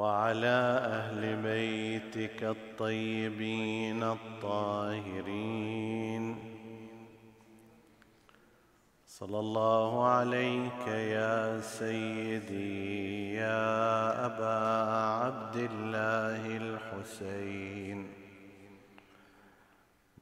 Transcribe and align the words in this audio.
وعلى 0.00 0.60
أهل 0.96 1.22
بيتك 1.36 2.40
الطيبين 2.44 4.02
الطاهرين. 4.02 5.44
صلى 9.06 9.38
الله 9.38 10.06
عليك 10.06 10.86
يا 10.88 11.60
سيدي 11.60 13.34
يا 13.34 14.26
أبا 14.26 14.58
عبد 15.20 15.56
الله 15.56 16.56
الحسين. 16.56 17.98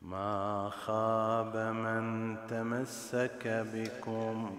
ما 0.03 0.71
خاب 0.71 1.57
من 1.57 2.37
تمسك 2.49 3.45
بكم 3.75 4.59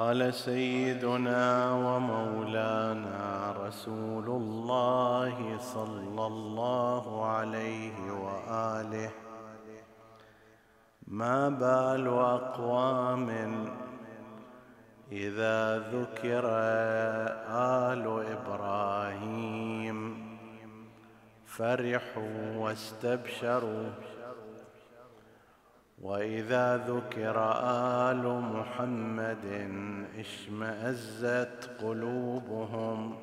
قال 0.00 0.34
سيدنا 0.34 1.72
ومولانا 1.72 3.54
رسول 3.66 4.24
الله 4.24 5.58
صلى 5.58 6.26
الله 6.26 7.26
عليه 7.26 8.12
وآله. 8.12 9.10
ما 11.06 11.48
بال 11.48 12.08
أقوام 12.08 13.28
إذا 15.12 15.78
ذكر 15.78 16.44
آل 17.92 18.04
إبراهيم؟ 18.36 19.98
فرحوا 21.46 22.56
واستبشروا 22.56 23.90
وإذا 26.00 26.76
ذكر 26.76 27.36
آل 28.10 28.40
محمد 28.40 29.70
اشمأزت 30.18 31.70
قلوبهم 31.82 33.16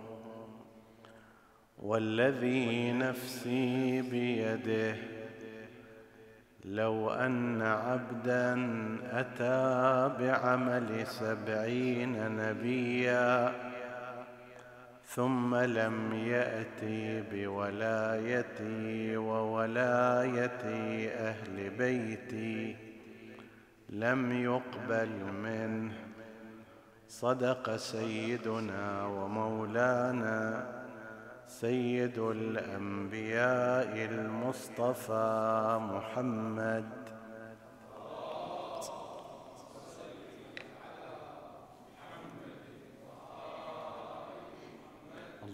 والذي 1.77 2.91
نفسي 2.91 4.01
بيده 4.01 4.95
لو 6.65 7.09
أن 7.09 7.61
عبدا 7.61 8.53
أتى 9.11 10.15
بعمل 10.19 11.07
سبعين 11.07 12.35
نبيا 12.35 13.53
ثم 15.07 15.55
لم 15.55 16.13
يأتي 16.13 17.23
بولايتي 17.31 19.17
وولاية 19.17 20.61
أهل 21.07 21.69
بيتي 21.69 22.75
لم 23.89 24.31
يقبل 24.31 25.09
منه. 25.43 25.93
صدق 27.07 27.75
سيدنا 27.75 29.05
ومولانا 29.05 30.65
سيد 31.47 32.19
الأنبياء 32.19 34.07
المصطفى 34.11 35.79
محمد. 35.81 37.06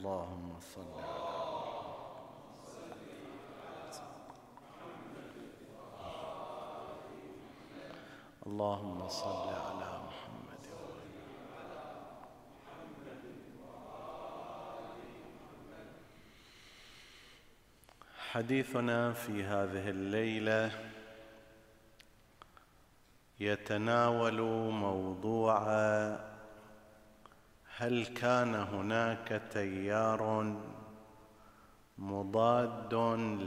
اللهم 0.03 0.59
صل 0.59 1.00
على 1.00 1.34
اللهم 8.47 9.08
صل 9.08 9.47
على 9.68 9.91
محمد 10.08 10.66
حديثنا 18.31 19.14
في 19.14 19.44
هذه 19.44 19.90
الليلة 19.90 20.72
يتناول 23.40 24.41
موضوع 24.72 26.32
هل 27.78 28.06
كان 28.06 28.56
هناك 28.56 29.41
تيار 29.51 30.53
مضاد 31.97 32.94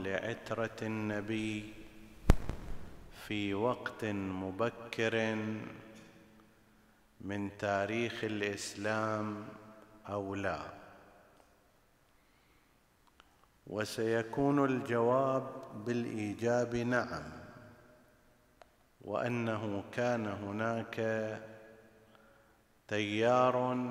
لعترة 0.07 0.77
النبي 0.81 1.73
في 3.27 3.53
وقت 3.53 4.05
مبكر 4.05 5.35
من 7.21 7.57
تاريخ 7.57 8.23
الإسلام 8.23 9.45
أو 10.09 10.35
لا؟ 10.35 10.59
وسيكون 13.67 14.65
الجواب 14.65 15.47
بالإيجاب 15.85 16.75
نعم 16.75 17.23
وأنه 19.01 19.83
كان 19.91 20.25
هناك 20.25 20.99
تيار 22.87 23.87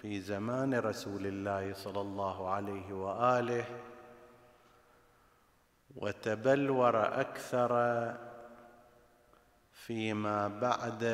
في 0.00 0.20
زمان 0.20 0.74
رسول 0.74 1.26
الله 1.26 1.72
صلى 1.74 2.00
الله 2.00 2.48
عليه 2.48 2.92
وآله 2.92 3.64
وتبلور 5.96 7.20
أكثر 7.20 7.72
فيما 9.72 10.48
بعد 10.48 11.04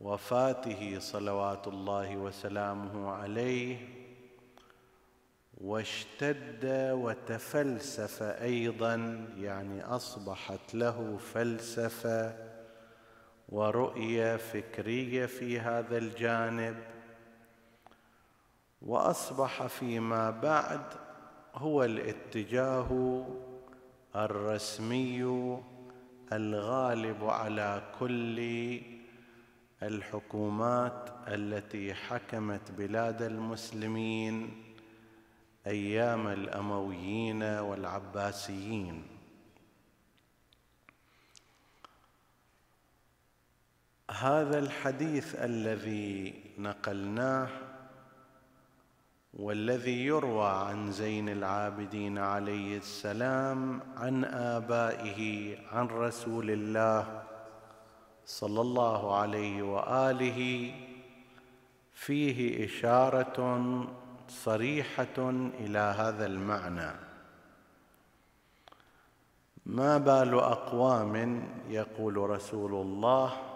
وفاته 0.00 0.98
صلوات 0.98 1.68
الله 1.68 2.16
وسلامه 2.16 3.10
عليه 3.10 3.88
واشتد 5.60 6.64
وتفلسف 6.92 8.22
أيضا 8.22 8.94
يعني 9.36 9.84
أصبحت 9.84 10.74
له 10.74 11.16
فلسفة 11.16 12.47
ورؤيه 13.48 14.36
فكرية 14.36 15.26
في 15.26 15.60
هذا 15.60 15.98
الجانب. 15.98 16.76
وأصبح 18.82 19.66
فيما 19.66 20.30
بعد 20.30 20.82
هو 21.54 21.84
الاتجاه 21.84 23.26
الرسمي 24.16 25.58
الغالب 26.32 27.24
على 27.24 27.82
كل 28.00 28.80
الحكومات 29.82 31.10
التي 31.28 31.94
حكمت 31.94 32.70
بلاد 32.70 33.22
المسلمين 33.22 34.64
أيام 35.66 36.26
الأمويين 36.28 37.42
والعباسيين. 37.42 39.17
هذا 44.10 44.58
الحديث 44.58 45.34
الذي 45.34 46.34
نقلناه 46.58 47.48
والذي 49.34 50.06
يروى 50.06 50.48
عن 50.48 50.92
زين 50.92 51.28
العابدين 51.28 52.18
عليه 52.18 52.76
السلام 52.76 53.80
عن 53.96 54.24
آبائه 54.24 55.56
عن 55.72 55.86
رسول 55.86 56.50
الله 56.50 57.22
صلى 58.26 58.60
الله 58.60 59.16
عليه 59.16 59.62
وآله 59.62 60.72
فيه 61.92 62.64
إشارة 62.64 63.38
صريحة 64.28 65.18
إلى 65.60 65.78
هذا 65.78 66.26
المعنى. 66.26 66.90
ما 69.66 69.98
بال 69.98 70.34
أقوام 70.34 71.44
يقول 71.68 72.16
رسول 72.16 72.74
الله 72.74 73.47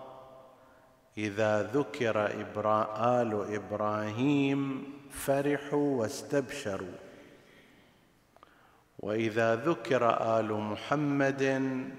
إذا 1.18 1.62
ذكر 1.62 2.26
آل 3.20 3.54
إبراهيم 3.54 4.84
فرحوا 5.10 6.00
واستبشروا. 6.00 6.98
وإذا 8.98 9.56
ذكر 9.56 10.38
آل 10.40 10.52
محمد 10.52 11.42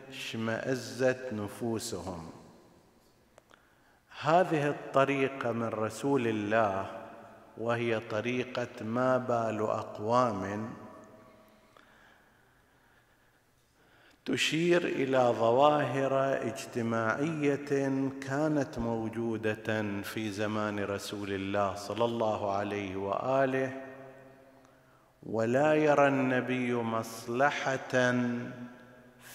اشمأزت 0.10 1.34
نفوسهم. 1.34 2.30
هذه 4.22 4.70
الطريقة 4.70 5.52
من 5.52 5.68
رسول 5.68 6.28
الله 6.28 7.04
وهي 7.58 8.00
طريقة 8.00 8.84
ما 8.86 9.18
بال 9.18 9.62
أقوام 9.62 10.74
تشير 14.26 14.84
إلى 14.86 15.18
ظواهر 15.18 16.34
اجتماعية 16.48 17.90
كانت 18.22 18.80
موجودة 18.80 20.02
في 20.02 20.32
زمان 20.32 20.80
رسول 20.80 21.34
الله 21.34 21.76
صلى 21.76 22.06
الله 22.06 22.52
عليه 22.52 22.96
وآله 22.96 23.82
ولا 25.24 25.74
يرى 25.74 26.08
النبي 26.08 26.74
مصلحة 26.74 28.14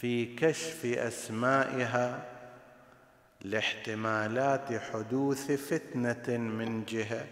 في 0.00 0.34
كشف 0.36 0.86
أسمائها 0.86 2.24
لاحتمالات 3.42 4.72
حدوث 4.72 5.52
فتنة 5.52 6.38
من 6.38 6.84
جهة 6.84 7.26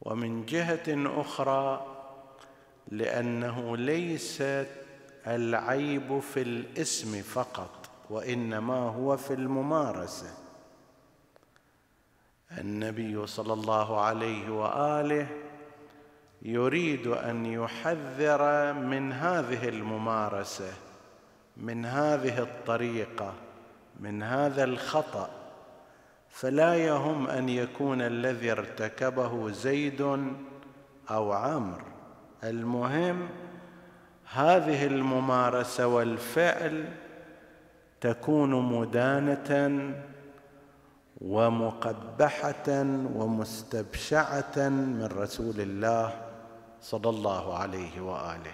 ومن 0.00 0.46
جهة 0.46 1.20
أخرى 1.20 1.86
لأنه 2.88 3.76
ليست 3.76 4.85
العيب 5.26 6.18
في 6.18 6.42
الاسم 6.42 7.22
فقط 7.22 7.70
وإنما 8.10 8.78
هو 8.78 9.16
في 9.16 9.34
الممارسة. 9.34 10.30
النبي 12.58 13.26
صلى 13.26 13.52
الله 13.52 14.00
عليه 14.00 14.50
وآله 14.50 15.26
يريد 16.42 17.06
أن 17.06 17.46
يحذر 17.46 18.72
من 18.72 19.12
هذه 19.12 19.68
الممارسة 19.68 20.72
من 21.56 21.84
هذه 21.84 22.38
الطريقة 22.38 23.34
من 24.00 24.22
هذا 24.22 24.64
الخطأ. 24.64 25.30
فلا 26.28 26.74
يهم 26.74 27.26
أن 27.26 27.48
يكون 27.48 28.00
الذي 28.00 28.52
ارتكبه 28.52 29.50
زيد 29.50 30.00
أو 31.10 31.32
عمرو. 31.32 31.84
المهم 32.44 33.28
هذه 34.32 34.86
الممارسة 34.86 35.86
والفعل 35.86 36.84
تكون 38.00 38.78
مدانة 38.78 39.92
ومقبحة 41.20 42.68
ومستبشعة 43.14 44.68
من 44.68 45.08
رسول 45.16 45.60
الله 45.60 46.22
صلى 46.82 47.08
الله 47.08 47.58
عليه 47.58 48.00
وآله. 48.00 48.52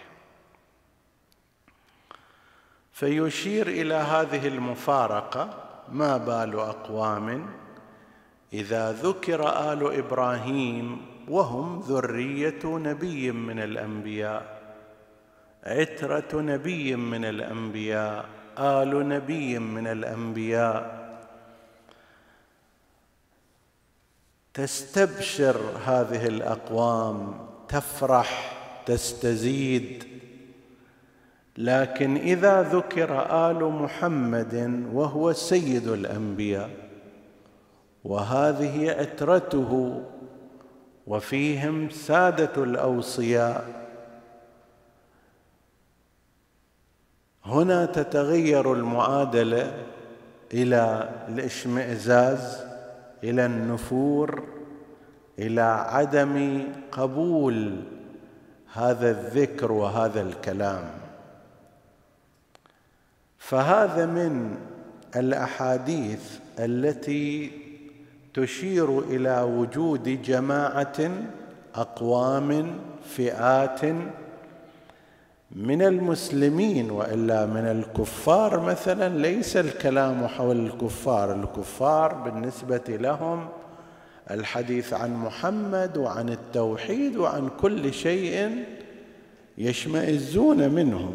فيشير 2.93 3.67
إلى 3.67 3.95
هذه 3.95 4.49
المفارقة 4.49 5.51
ما 5.89 6.17
بال 6.17 6.55
أقوام 6.55 7.47
إذا 8.53 8.93
ذكر 8.93 9.73
آل 9.73 9.99
إبراهيم 9.99 11.07
وهم 11.29 11.81
ذرية 11.81 12.61
نبي 12.65 13.33
من 13.33 13.59
الأنبياء. 13.59 14.52
عترة 15.65 16.41
نبي 16.41 16.97
من 16.97 17.25
الأنبياء 17.25 18.25
آل 18.59 19.09
نبي 19.09 19.59
من 19.59 19.87
الأنبياء. 19.87 21.03
تستبشر 24.55 25.57
هذه 25.87 26.27
الأقوام 26.27 27.35
تفرح 27.69 28.59
تستزيد. 28.87 30.05
لكن 31.59 32.17
إذا 32.17 32.63
ذكر 32.63 33.11
آل 33.51 33.65
محمد 33.65 34.87
وهو 34.93 35.33
سيد 35.33 35.89
الأنبياء 35.89 36.71
وهذه 38.05 38.91
عترته 38.91 40.03
وفيهم 41.07 41.91
سادة 41.91 42.63
الأوصياء. 42.63 43.82
هنا 47.45 47.87
تتغير 47.87 48.73
المعادلة 48.73 49.73
إلى 50.55 51.09
الإشمئزاز 51.29 52.65
إلى 53.25 53.47
النفور 53.47 54.43
إلى 55.39 55.61
عدم 55.63 56.65
قبول 56.93 57.77
هذا 58.73 59.11
الذكر 59.11 59.73
وهذا 59.73 60.21
الكلام. 60.21 60.85
فهذا 63.39 64.07
من 64.07 64.57
الأحاديث 65.17 66.39
التي 66.59 67.53
تشير 68.35 68.99
إلى 68.99 69.41
وجود 69.43 70.23
جماعة 70.23 71.11
أقوام 71.75 72.79
فئات 73.05 73.81
من 75.57 75.83
المسلمين 75.83 76.91
وإلا 76.91 77.47
من 77.47 77.61
الكفار 77.61 78.61
مثلا 78.61 79.19
ليس 79.19 79.57
الكلام 79.57 80.27
حول 80.27 80.67
الكفار. 80.67 81.35
الكفار 81.35 82.15
بالنسبة 82.15 82.83
لهم 82.89 83.49
الحديث 84.31 84.93
عن 84.93 85.15
محمد 85.15 85.97
وعن 85.97 86.29
التوحيد 86.29 87.17
وعن 87.17 87.49
كل 87.61 87.93
شيء 87.93 88.65
يشمئزون 89.59 90.69
منه 90.69 91.13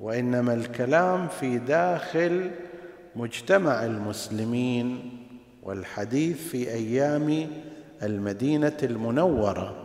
وإنما 0.00 0.54
الكلام 0.54 1.28
في 1.28 1.58
داخل 1.58 2.50
مجتمع 3.16 3.84
المسلمين 3.84 5.10
والحديث 5.62 6.48
في 6.48 6.70
أيام 6.72 7.46
المدينة 8.02 8.76
المنورة. 8.82 9.81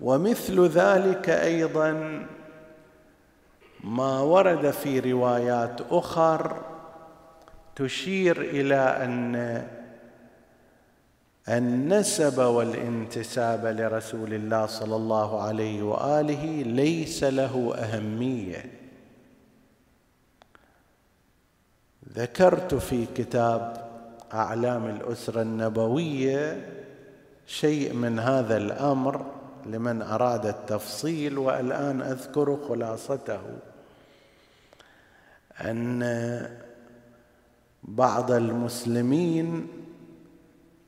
ومثل 0.00 0.66
ذلك 0.66 1.30
أيضا 1.30 2.26
ما 3.84 4.20
ورد 4.20 4.70
في 4.70 5.00
روايات 5.00 5.80
أخر 5.90 6.56
تشير 7.76 8.40
إلى 8.40 8.76
أن 8.76 9.66
النسب 11.48 12.38
والانتساب 12.38 13.66
لرسول 13.66 14.34
الله 14.34 14.66
صلى 14.66 14.96
الله 14.96 15.42
عليه 15.42 15.82
وآله 15.82 16.62
ليس 16.62 17.24
له 17.24 17.74
أهمية. 17.74 18.64
ذكرت 22.14 22.74
في 22.74 23.06
كتاب 23.06 23.86
أعلام 24.34 24.86
الأسرة 24.86 25.42
النبوية 25.42 26.68
شيء 27.46 27.92
من 27.92 28.18
هذا 28.18 28.56
الأمر 28.56 29.35
لمن 29.70 30.02
أراد 30.02 30.46
التفصيل 30.46 31.38
والآن 31.38 32.02
أذكر 32.02 32.58
خلاصته. 32.68 33.40
أن 35.60 36.50
بعض 37.82 38.30
المسلمين 38.30 39.68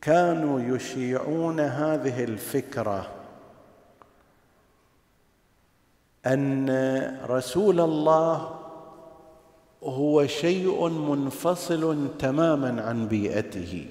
كانوا 0.01 0.77
يشيعون 0.77 1.61
هذه 1.61 2.25
الفكرة. 2.25 3.11
أن 6.27 6.71
رسول 7.27 7.81
الله 7.81 8.59
هو 9.83 10.27
شيء 10.27 10.89
منفصل 10.89 12.09
تماما 12.19 12.83
عن 12.83 13.09
بيئته. 13.09 13.87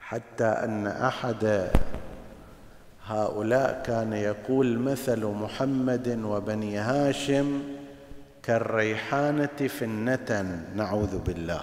حتى 0.00 0.44
أن 0.44 0.86
أحد 0.86 1.70
هؤلاء 3.08 3.82
كان 3.86 4.12
يقول 4.12 4.78
مثل 4.78 5.26
محمد 5.26 6.20
وبني 6.24 6.78
هاشم 6.78 7.62
كالريحانة 8.42 9.46
في 9.68 9.84
النتن 9.84 10.60
نعوذ 10.74 11.18
بالله. 11.18 11.62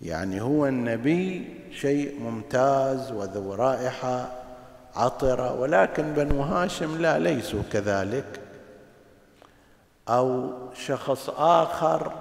يعني 0.00 0.40
هو 0.40 0.66
النبي 0.66 1.54
شيء 1.72 2.20
ممتاز 2.20 3.12
وذو 3.12 3.54
رائحة 3.54 4.32
عطرة 4.96 5.60
ولكن 5.60 6.12
بنو 6.12 6.42
هاشم 6.42 6.98
لا 6.98 7.18
ليسوا 7.18 7.62
كذلك. 7.72 8.40
أو 10.08 10.52
شخص 10.74 11.30
آخر 11.36 12.12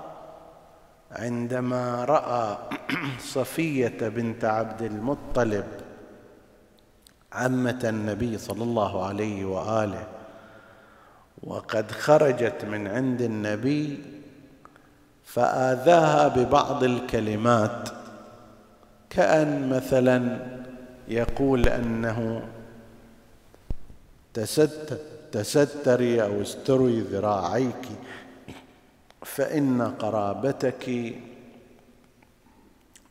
عندما 1.11 2.05
رأى 2.05 2.57
صفية 3.35 3.97
بنت 4.09 4.45
عبد 4.45 4.81
المطلب 4.81 5.84
عمه 7.35 7.81
النبي 7.83 8.37
صلى 8.37 8.63
الله 8.63 9.05
عليه 9.05 9.45
وآله. 9.45 10.07
وقد 11.43 11.91
خرجت 11.91 12.65
من 12.65 12.87
عند 12.87 13.21
النبي 13.21 13.99
فآذاها 15.23 16.27
ببعض 16.27 16.83
الكلمات 16.83 17.89
كأن 19.09 19.69
مثلا 19.69 20.39
يقول 21.07 21.67
أنه 21.67 22.47
تستري 25.31 26.23
أو 26.23 26.41
استري 26.41 26.99
ذراعيك 26.99 27.85
فإن 29.21 29.81
قرابتك 29.81 30.89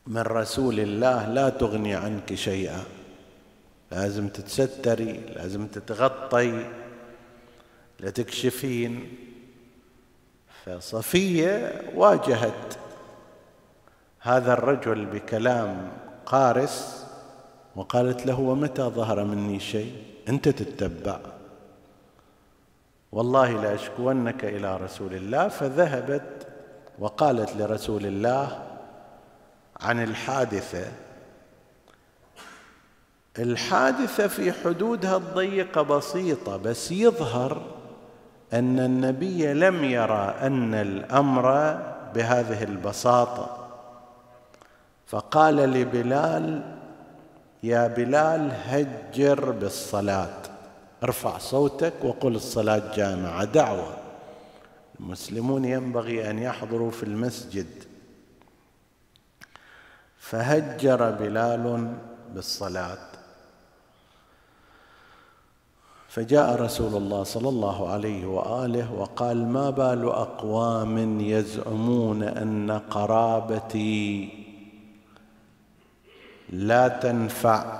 من 0.07 0.21
رسول 0.21 0.79
الله 0.79 1.27
لا 1.27 1.49
تغني 1.49 1.95
عنك 1.95 2.35
شيئا. 2.35 2.94
لازم 3.95 4.27
تتستري 4.27 5.13
لازم 5.35 5.67
تتغطي 5.67 6.71
لا 7.99 8.09
تكشفين. 8.09 9.17
فصفية 10.65 11.81
واجهت 11.95 12.77
هذا 14.19 14.53
الرجل 14.53 15.05
بكلام 15.05 15.91
قارس 16.25 17.05
وقالت 17.75 18.25
له 18.25 18.39
ومتى 18.39 18.81
ظهر 18.81 19.23
مني 19.23 19.59
شيء؟ 19.59 20.03
أنت 20.29 20.49
تتبع. 20.49 21.19
والله 23.11 23.61
لاشكونك 23.61 24.45
إلى 24.45 24.77
رسول 24.77 25.13
الله. 25.13 25.47
فذهبت 25.47 26.47
وقالت 26.99 27.55
لرسول 27.57 28.05
الله 28.05 28.63
عن 29.79 30.03
الحادثة 30.03 30.91
الحادثة 33.39 34.27
في 34.27 34.51
حدودها 34.51 35.17
الضيقة 35.17 35.81
بسيطة 35.81 36.57
بس 36.57 36.91
يظهر 36.91 37.61
أن 38.53 38.79
النبي 38.79 39.53
لم 39.53 39.83
يرى 39.83 40.35
أن 40.41 40.73
الأمر 40.73 41.51
بهذه 42.15 42.63
البساطة. 42.63 43.67
فقال 45.07 45.55
لبلال 45.55 46.75
يا 47.63 47.87
بلال 47.87 48.51
هجر 48.65 49.51
بالصلاة. 49.51 50.41
ارفع 51.03 51.37
صوتك 51.37 51.93
وقل 52.03 52.35
الصلاة 52.35 52.95
جامعة 52.95 53.43
دعوة. 53.43 53.97
المسلمون 54.99 55.65
ينبغي 55.65 56.29
أن 56.29 56.39
يحضروا 56.39 56.91
في 56.91 57.03
المسجد. 57.03 57.67
فهجر 60.19 61.11
بلال 61.11 61.93
بالصلاة. 62.33 63.14
فجاء 66.15 66.55
رسول 66.61 66.95
الله 66.95 67.23
صلى 67.23 67.49
الله 67.49 67.89
عليه 67.89 68.25
وآله 68.25 68.93
وقال 68.93 69.47
ما 69.47 69.69
بال 69.69 70.03
أقوام 70.03 71.19
يزعمون 71.21 72.23
أن 72.23 72.71
قرابتي 72.71 74.29
لا 76.49 76.87
تنفع 76.87 77.79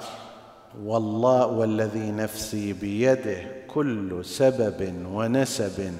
والله 0.84 1.46
والذي 1.46 2.12
نفسي 2.12 2.74
بيده 2.74 3.38
كل 3.68 4.26
سبب 4.26 4.94
ونسب 5.14 5.94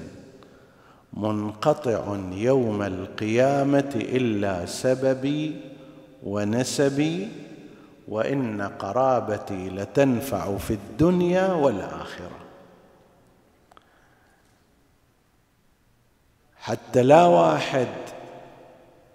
منقطع 1.12 2.16
يوم 2.32 2.82
القيامة 2.82 3.92
إلا 3.94 4.66
سببي 4.66 5.56
ونسبي 6.22 7.28
وإن 8.08 8.62
قرابتي 8.62 9.68
لتنفع 9.68 10.56
في 10.56 10.70
الدنيا 10.70 11.52
والآخرة. 11.52 12.30
حتى 16.56 17.02
لا 17.02 17.24
واحد 17.24 17.88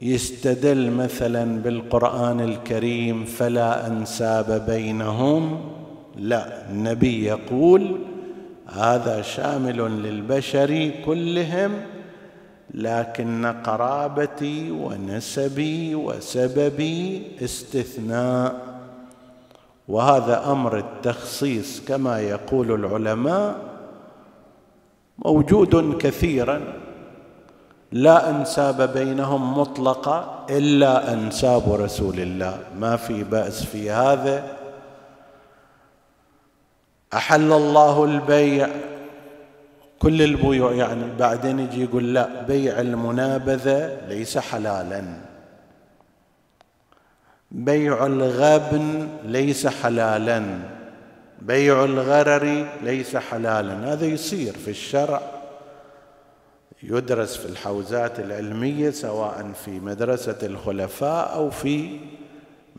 يستدل 0.01 0.91
مثلا 0.91 1.61
بالقرآن 1.61 2.39
الكريم 2.39 3.25
فلا 3.25 3.87
أنساب 3.87 4.65
بينهم. 4.65 5.71
لا 6.15 6.69
النبي 6.69 7.25
يقول 7.25 7.99
هذا 8.67 9.21
شامل 9.21 9.77
للبشر 10.03 10.91
كلهم 11.05 11.71
لكن 12.73 13.45
قرابتي 13.45 14.71
ونسبي 14.71 15.95
وسببي 15.95 17.27
استثناء. 17.43 18.70
وهذا 19.91 20.51
أمر 20.51 20.77
التخصيص 20.77 21.85
كما 21.87 22.19
يقول 22.19 22.71
العلماء 22.71 23.55
موجود 25.25 25.97
كثيرا. 25.97 26.61
لا 27.91 28.29
أنساب 28.29 28.93
بينهم 28.93 29.57
مطلقة 29.57 30.45
إلا 30.49 31.13
أنساب 31.13 31.73
رسول 31.73 32.19
الله. 32.19 32.59
ما 32.79 32.95
في 32.95 33.23
بأس 33.23 33.63
في 33.63 33.91
هذا. 33.91 34.43
أحل 37.13 37.51
الله 37.51 38.05
البيع. 38.05 38.69
كل 39.99 40.21
البيوع 40.21 40.71
يعني 40.71 41.03
بعدين 41.19 41.59
يجي 41.59 41.83
يقول 41.83 42.13
لا 42.13 42.41
بيع 42.41 42.79
المنابذة 42.79 44.07
ليس 44.07 44.37
حلالا. 44.37 45.30
بيع 47.51 48.05
الغبن 48.05 49.07
ليس 49.25 49.67
حلالا. 49.67 50.43
بيع 51.41 51.83
الغرر 51.83 52.67
ليس 52.83 53.17
حلالا. 53.17 53.93
هذا 53.93 54.05
يصير 54.05 54.53
في 54.53 54.71
الشرع. 54.71 55.21
يدرس 56.83 57.37
في 57.37 57.45
الحوزات 57.45 58.19
العلمية 58.19 58.89
سواء 58.89 59.51
في 59.65 59.71
مدرسة 59.71 60.37
الخلفاء 60.43 61.35
أو 61.35 61.49
في 61.49 61.99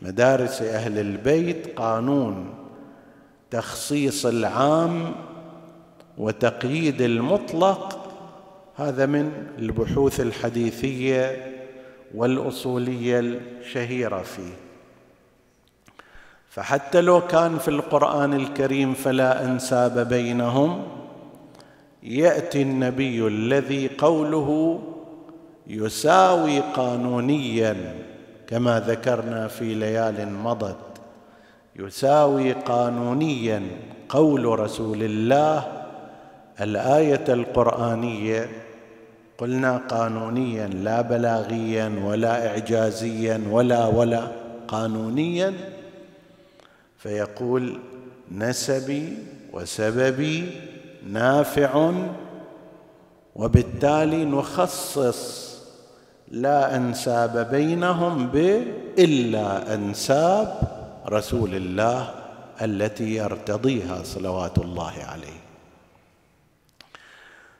مدارس 0.01 0.61
أهل 0.61 0.99
البيت 0.99 1.79
قانون 1.79 2.53
تخصيص 3.51 4.25
العام 4.25 5.15
وتقييد 6.17 7.01
المطلق. 7.01 7.99
هذا 8.75 9.05
من 9.05 9.31
البحوث 9.59 10.19
الحديثية 10.19 11.53
والأصولية 12.15 13.19
الشهيرة 13.19 14.21
فيه. 14.21 14.62
فحتى 16.53 17.01
لو 17.01 17.21
كان 17.21 17.57
في 17.57 17.67
القرآن 17.67 18.33
الكريم 18.33 18.93
فلا 18.93 19.45
أنساب 19.45 20.07
بينهم 20.09 20.83
يأتي 22.03 22.61
النبي 22.61 23.27
الذي 23.27 23.89
قوله 23.97 24.79
يساوي 25.67 26.59
قانونيا 26.59 27.95
كما 28.47 28.79
ذكرنا 28.79 29.47
في 29.47 29.73
ليال 29.73 30.33
مضت 30.33 30.77
يساوي 31.75 32.51
قانونيا 32.51 33.61
قول 34.09 34.59
رسول 34.59 35.03
الله 35.03 35.63
الآية 36.61 37.25
القرآنية 37.29 38.49
قلنا 39.37 39.77
قانونيا 39.77 40.67
لا 40.67 41.01
بلاغيا 41.01 42.01
ولا 42.05 42.47
اعجازيا 42.47 43.41
ولا 43.51 43.85
ولا 43.87 44.27
قانونيا 44.67 45.72
فيقول 47.03 47.79
نسبي 48.31 49.17
وسببي 49.53 50.49
نافع 51.09 51.91
وبالتالي 53.35 54.25
نخصص 54.25 55.53
لا 56.31 56.75
أنساب 56.75 57.49
بينهم 57.51 58.31
إلا 58.99 59.73
أنساب 59.73 60.61
رسول 61.09 61.55
الله 61.55 62.13
التي 62.61 63.15
يرتضيها 63.15 64.03
صلوات 64.03 64.57
الله 64.57 64.93
عليه. 65.09 65.43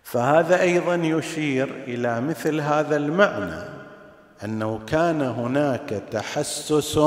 فهذا 0.03 0.61
أيضا 0.61 0.95
يشير 0.95 1.83
إلى 1.87 2.21
مثل 2.21 2.59
هذا 2.61 2.95
المعنى 2.95 3.63
أنه 4.43 4.79
كان 4.87 5.21
هناك 5.21 6.03
تحسس 6.11 6.97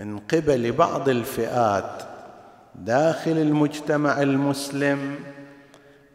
من 0.00 0.18
قبل 0.18 0.72
بعض 0.72 1.08
الفئات 1.08 2.02
داخل 2.74 3.30
المجتمع 3.30 4.22
المسلم 4.22 5.14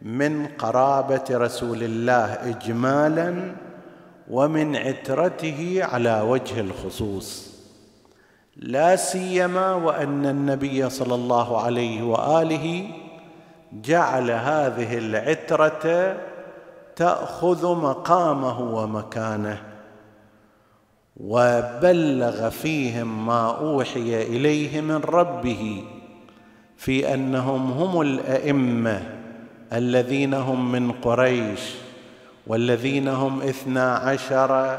من 0.02 0.46
قرابة 0.46 1.24
رسول 1.30 1.82
الله 1.82 2.24
اجمالا 2.24 3.52
ومن 4.30 4.76
عترته 4.76 5.78
على 5.82 6.20
وجه 6.20 6.60
الخصوص. 6.60 7.54
لا 8.56 8.96
سيما 8.96 9.74
وأن 9.74 10.26
النبي 10.26 10.90
صلى 10.90 11.14
الله 11.14 11.60
عليه 11.60 12.02
وآله 12.02 12.88
جعل 13.72 14.30
هذه 14.30 14.98
العترة 14.98 16.16
تأخذ 16.96 17.76
مقامه 17.76 18.60
ومكانه. 18.60 19.62
وبلغ 21.20 22.50
فيهم 22.50 23.26
ما 23.26 23.58
أوحي 23.58 24.22
إليه 24.22 24.80
من 24.80 24.96
ربه 24.96 25.84
في 26.76 27.14
أنهم 27.14 27.70
هم 27.70 28.00
الأئمة 28.00 29.02
الذين 29.72 30.34
هم 30.34 30.72
من 30.72 30.92
قريش 30.92 31.60
والذين 32.46 33.08
هم 33.08 33.42
اثنا 33.42 33.94
عشر 33.94 34.78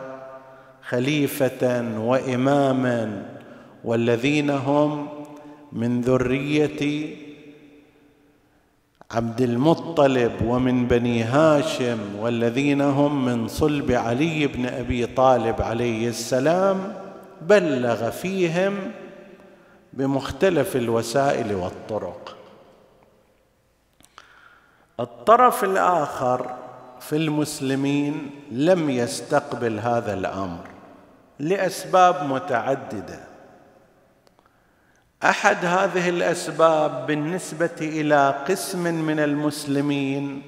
خليفة 0.88 1.98
وإماما 2.00 3.26
والذين 3.84 4.50
هم 4.50 5.08
من 5.72 6.02
ذرية 6.02 7.08
عبد 9.12 9.42
المطلب 9.42 10.42
ومن 10.46 10.88
بني 10.88 11.24
هاشم 11.24 12.16
والذين 12.20 12.82
هم 12.82 13.26
من 13.26 13.48
صلب 13.48 13.92
علي 13.92 14.48
بن 14.48 14.66
أبي 14.66 15.06
طالب 15.06 15.62
عليه 15.62 16.08
السلام 16.08 16.94
بلغ 17.42 18.10
فيهم 18.10 18.92
بمختلف 19.94 20.76
الوسائل 20.76 21.56
والطرق. 21.56 22.38
الطرف 25.00 25.64
الآخر 25.64 26.56
في 27.00 27.16
المسلمين 27.16 28.30
لم 28.52 28.90
يستقبل 28.90 29.80
هذا 29.80 30.14
الأمر 30.14 30.68
لأسباب 31.40 32.24
متعددة. 32.24 33.20
أحد 35.24 35.66
هذه 35.66 36.10
الأسباب 36.10 37.08
بالنسبة 37.08 37.78
إلى 37.82 38.44
قسم 38.48 38.94
من 38.94 39.20
المسلمين 39.20 40.42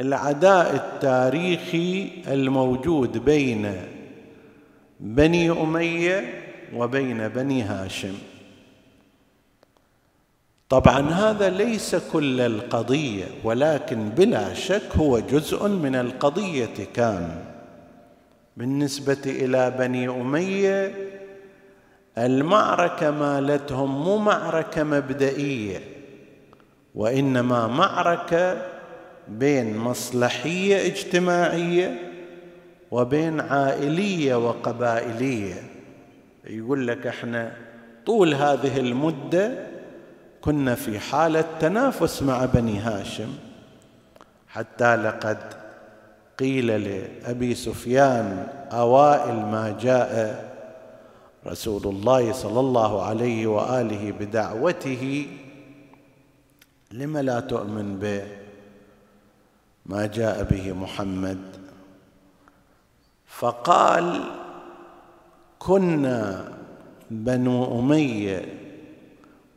العداء 0.00 0.74
التاريخي 0.74 2.10
الموجود 2.28 3.24
بين 3.24 3.74
بني 5.00 5.50
أمية 5.50 6.44
وبين 6.74 7.28
بني 7.28 7.62
هاشم. 7.62 8.14
طبعا 10.68 11.10
هذا 11.10 11.50
ليس 11.50 11.94
كل 12.12 12.40
القضية 12.40 13.24
ولكن 13.44 14.08
بلا 14.08 14.54
شك 14.54 14.96
هو 14.96 15.18
جزء 15.18 15.68
من 15.68 15.94
القضية 15.94 16.86
كان. 16.94 17.44
بالنسبة 18.56 19.22
إلى 19.26 19.70
بني 19.70 20.08
أمية 20.08 21.11
المعركة 22.18 23.10
مالتهم 23.10 24.04
مو 24.04 24.16
معركة 24.18 24.82
مبدئية 24.84 25.80
وإنما 26.94 27.66
معركة 27.66 28.62
بين 29.28 29.76
مصلحية 29.76 30.86
اجتماعية 30.86 31.98
وبين 32.90 33.40
عائلية 33.40 34.34
وقبائلية. 34.34 35.54
يقول 36.46 36.86
لك 36.88 37.06
إحنا 37.06 37.52
طول 38.06 38.34
هذه 38.34 38.78
المدة 38.78 39.66
كنا 40.40 40.74
في 40.74 40.98
حالة 40.98 41.44
تنافس 41.60 42.22
مع 42.22 42.44
بني 42.44 42.78
هاشم 42.78 43.34
حتى 44.48 44.96
لقد 44.96 45.38
قيل 46.38 46.66
لأبي 46.66 47.54
سفيان 47.54 48.46
أوائل 48.72 49.34
ما 49.34 49.76
جاء 49.80 50.51
رسول 51.46 51.82
الله 51.84 52.32
صلى 52.32 52.60
الله 52.60 53.02
عليه 53.02 53.46
وآله 53.46 54.12
بدعوته 54.12 55.26
لم 56.92 57.18
لا 57.18 57.40
تؤمن 57.40 57.98
به 57.98 58.26
ما 59.86 60.06
جاء 60.06 60.42
به 60.42 60.72
محمد؟ 60.72 61.38
فقال 63.26 64.20
كنا 65.58 66.52
بنو 67.10 67.80
أمية 67.80 68.58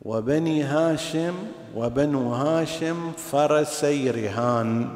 وبني 0.02 0.64
هاشم 0.64 1.34
وبنو 1.76 2.34
هاشم 2.34 3.12
فرسي 3.12 4.12
رهان 4.12 4.90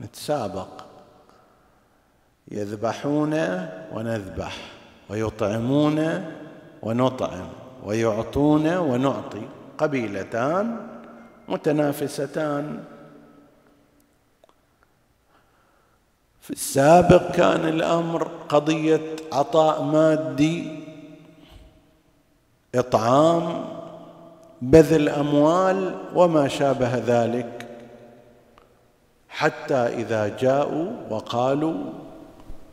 نتسابق. 0.00 0.84
يذبحون 2.50 3.34
ونذبح. 3.92 4.77
ويطعمون 5.10 6.24
ونطعم 6.82 7.48
ويعطون 7.84 8.76
ونعطي 8.76 9.42
قبيلتان 9.78 10.86
متنافستان. 11.48 12.84
في 16.40 16.50
السابق 16.50 17.30
كان 17.30 17.68
الأمر 17.68 18.28
قضية 18.48 19.16
عطاء 19.32 19.82
مادي 19.82 20.80
إطعام 22.74 23.64
بذل 24.62 25.08
أموال 25.08 25.94
وما 26.14 26.48
شابه 26.48 26.96
ذلك 27.06 27.66
حتى 29.28 29.74
إذا 29.74 30.36
جاءوا 30.36 30.90
وقالوا 31.10 31.74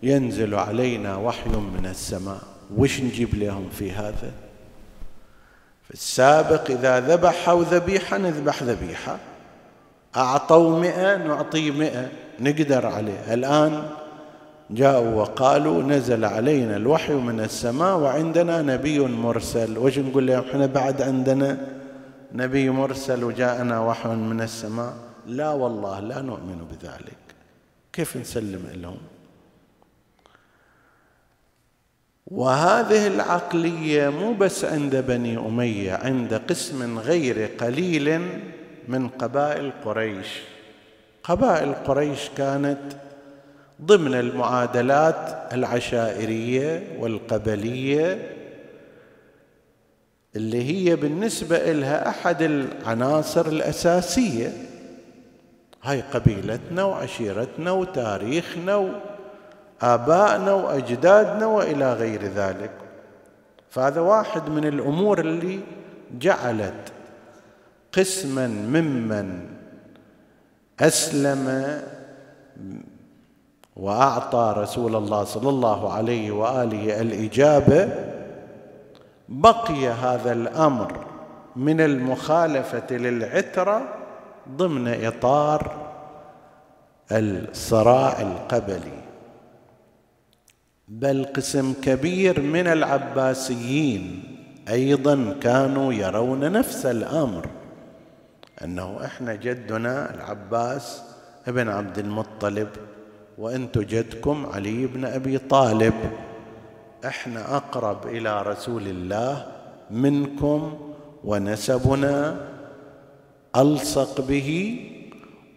ينزل 0.05 0.55
علينا 0.55 1.15
وحي 1.15 1.49
من 1.49 1.85
السماء. 1.85 2.41
وش 2.77 3.01
نجيب 3.01 3.35
لهم 3.35 3.69
في 3.69 3.91
هذا؟ 3.91 4.31
في 5.83 5.93
السابق 5.93 6.71
إذا 6.71 6.99
ذبحوا 6.99 7.63
ذبيحة 7.63 8.17
نذبح 8.17 8.63
ذبيحة. 8.63 9.17
أعطوا 10.15 10.79
مئة 10.79 11.17
نعطي 11.17 11.71
مئة. 11.71 12.09
نقدر 12.39 12.85
عليه. 12.85 13.33
الآن 13.33 13.89
جاءوا 14.69 15.15
وقالوا 15.15 15.83
نزل 15.83 16.25
علينا 16.25 16.75
الوحي 16.77 17.13
من 17.13 17.39
السماء 17.39 17.97
وعندنا 17.97 18.61
نبي 18.61 18.99
مرسل. 18.99 19.77
وش 19.77 19.99
نقول 19.99 20.27
لهم؟ 20.27 20.43
إحنا 20.49 20.65
بعد 20.65 21.01
عندنا 21.01 21.57
نبي 22.33 22.69
مرسل 22.69 23.23
وجاءنا 23.23 23.79
وحي 23.79 24.09
من 24.09 24.41
السماء. 24.41 24.93
لا 25.27 25.49
والله 25.49 25.99
لا 25.99 26.21
نؤمن 26.21 26.65
بذلك. 26.71 27.17
كيف 27.93 28.17
نسلم 28.17 28.67
لهم؟ 28.73 28.97
وهذه 32.27 33.07
العقلية 33.07 34.09
مو 34.09 34.33
بس 34.33 34.65
عند 34.65 34.95
بني 34.95 35.37
أمية 35.37 35.93
عند 35.93 36.33
قسم 36.33 36.99
غير 36.99 37.49
قليل 37.59 38.21
من 38.87 39.07
قبائل 39.07 39.71
قريش. 39.85 40.27
قبائل 41.23 41.73
قريش 41.73 42.29
كانت 42.37 42.81
ضمن 43.81 44.13
المعادلات 44.13 45.53
العشائرية 45.53 46.83
والقبلية 46.99 48.31
اللي 50.35 50.63
هي 50.63 50.95
بالنسبة 50.95 51.71
لها 51.71 52.09
أحد 52.09 52.41
العناصر 52.41 53.45
الأساسية. 53.45 54.53
هاي 55.83 56.01
قبيلتنا 56.01 56.83
وعشيرتنا 56.83 57.71
وتاريخنا 57.71 58.75
آبائنا 59.81 60.53
وأجدادنا 60.53 61.45
وإلى 61.45 61.93
غير 61.93 62.23
ذلك. 62.23 62.71
فهذا 63.69 63.99
واحد 64.01 64.49
من 64.49 64.65
الأمور 64.65 65.19
اللي 65.19 65.59
جعلت 66.19 66.91
قسما 67.93 68.47
ممن 68.47 69.47
أسلم 70.79 71.81
وأعطى 73.75 74.53
رسول 74.57 74.95
الله 74.95 75.23
صلى 75.23 75.49
الله 75.49 75.93
عليه 75.93 76.31
وآله 76.31 77.01
الإجابة 77.01 77.89
بقي 79.29 79.87
هذا 79.87 80.31
الأمر 80.31 81.05
من 81.55 81.81
المخالفة 81.81 82.97
للعترة 82.97 83.81
ضمن 84.49 85.05
إطار 85.05 85.71
الصراع 87.11 88.21
القبلي. 88.21 89.04
بل 90.87 91.25
قسم 91.35 91.73
كبير 91.73 92.41
من 92.41 92.67
العباسيين 92.67 94.23
أيضا 94.69 95.35
كانوا 95.41 95.93
يرون 95.93 96.51
نفس 96.51 96.85
الأمر 96.85 97.45
أنه 98.63 99.05
إحنا 99.05 99.35
جدنا 99.35 100.13
العباس 100.15 101.01
ابن 101.47 101.69
عبد 101.69 101.99
المطلب 101.99 102.67
وأنتم 103.37 103.81
جدكم 103.81 104.45
علي 104.53 104.87
بن 104.87 105.05
أبي 105.05 105.37
طالب. 105.37 105.93
إحنا 107.05 107.55
أقرب 107.57 108.07
إلى 108.07 108.41
رسول 108.41 108.87
الله 108.87 109.45
منكم 109.91 110.77
ونسبنا 111.23 112.37
ألصق 113.55 114.21
به 114.21 114.79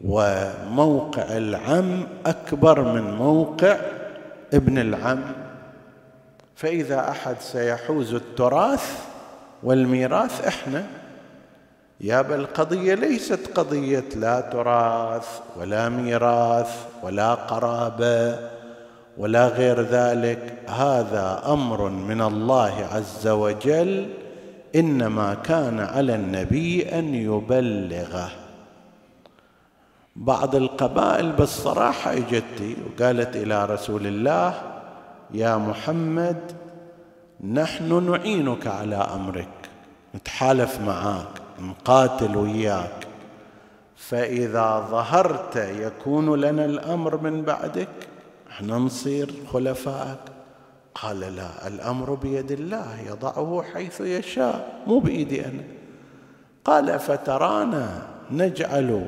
وموقع 0.04 1.22
العم 1.22 2.02
أكبر 2.26 2.82
من 2.94 3.14
موقع 3.14 3.76
ابن 4.54 4.78
العم 4.78 5.20
فإذا 6.56 7.10
أحد 7.10 7.36
سيحوز 7.40 8.14
التراث 8.14 8.98
والميراث 9.62 10.46
إحنا 10.46 10.86
يا 12.00 12.22
بل 12.22 12.40
القضية 12.40 12.94
ليست 12.94 13.40
قضية 13.54 14.04
لا 14.16 14.40
تراث 14.40 15.40
ولا 15.56 15.88
ميراث 15.88 16.86
ولا 17.02 17.34
قرابة 17.34 18.38
ولا 19.18 19.46
غير 19.46 19.80
ذلك. 19.80 20.52
هذا 20.68 21.42
أمر 21.46 21.88
من 21.88 22.20
الله 22.20 22.88
عز 22.92 23.28
وجل 23.28 24.08
إنما 24.74 25.34
كان 25.34 25.80
على 25.80 26.14
النبي 26.14 26.98
أن 26.98 27.14
يبلغه. 27.14 28.30
بعض 30.18 30.54
القبائل 30.54 31.32
بالصراحة 31.32 32.12
اجت 32.12 32.76
وقالت 32.86 33.36
إلى 33.36 33.64
رسول 33.64 34.06
الله 34.06 34.54
يا 35.30 35.56
محمد 35.56 36.52
نحن 37.44 38.10
نعينك 38.10 38.66
على 38.66 38.96
أمرك 38.96 39.48
نتحالف 40.14 40.80
معاك 40.80 41.28
نقاتل 41.60 42.36
وياك 42.36 43.06
فإذا 43.96 44.86
ظهرت 44.90 45.56
يكون 45.56 46.40
لنا 46.40 46.64
الأمر 46.64 47.16
من 47.16 47.42
بعدك 47.42 47.88
إحنا 48.50 48.78
نصير 48.78 49.32
خلفائك. 49.52 50.18
قال 50.94 51.20
لا 51.20 51.66
الأمر 51.66 52.14
بيد 52.14 52.50
الله 52.50 53.00
يضعه 53.06 53.64
حيث 53.74 54.00
يشاء 54.00 54.82
مو 54.86 54.98
بإيدي 54.98 55.46
أنا. 55.46 55.64
قال 56.64 56.98
فترانا 56.98 58.06
نجعل 58.30 59.06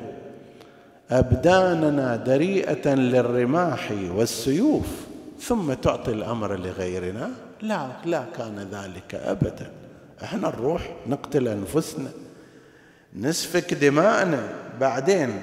أبداننا 1.11 2.15
دريئة 2.15 2.95
للرماح 2.95 3.91
والسيوف 4.15 4.87
ثم 5.39 5.73
تعطي 5.73 6.11
الأمر 6.11 6.55
لغيرنا؟ 6.55 7.29
لا 7.61 7.87
لا 8.05 8.23
كان 8.37 8.67
ذلك 8.71 9.15
أبدا. 9.15 9.71
إحنا 10.23 10.49
نروح 10.49 10.95
نقتل 11.07 11.47
أنفسنا 11.47 12.09
نسفك 13.15 13.73
دماءنا 13.73 14.49
بعدين 14.79 15.41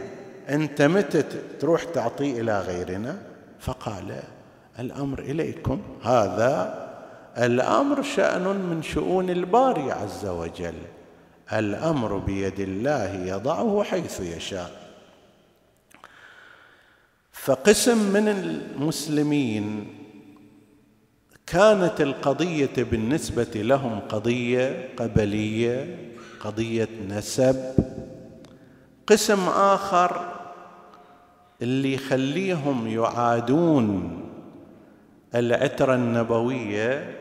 أنت 0.49 0.83
متى 0.83 1.23
تروح 1.61 1.85
تعطي 1.85 2.41
إلى 2.41 2.61
غيرنا؟ 2.61 3.17
فقال 3.61 4.21
الأمر 4.79 5.19
إليكم. 5.19 5.83
هذا 6.03 6.89
الأمر 7.39 8.03
شأن 8.03 8.43
من 8.43 8.83
شؤون 8.83 9.31
الباري 9.31 9.93
عز 9.93 10.27
وجل. 10.27 10.75
الأمر 11.53 12.19
بيد 12.19 12.61
الله 12.61 13.15
يضعه 13.15 13.83
حيث 13.83 14.21
يشاء. 14.21 14.88
فقسم 17.43 18.13
من 18.13 18.29
المسلمين 18.29 19.87
كانت 21.47 22.01
القضية 22.01 22.71
بالنسبة 22.77 23.51
لهم 23.55 24.01
قضية 24.01 24.89
قبلية 24.97 25.97
قضية 26.41 26.89
نسب. 27.09 27.75
قسم 29.07 29.49
آخر 29.49 30.35
اللي 31.63 31.95
يخليهم 31.95 32.87
يعادون 32.87 34.21
العترة 35.35 35.95
النبوية 35.95 37.17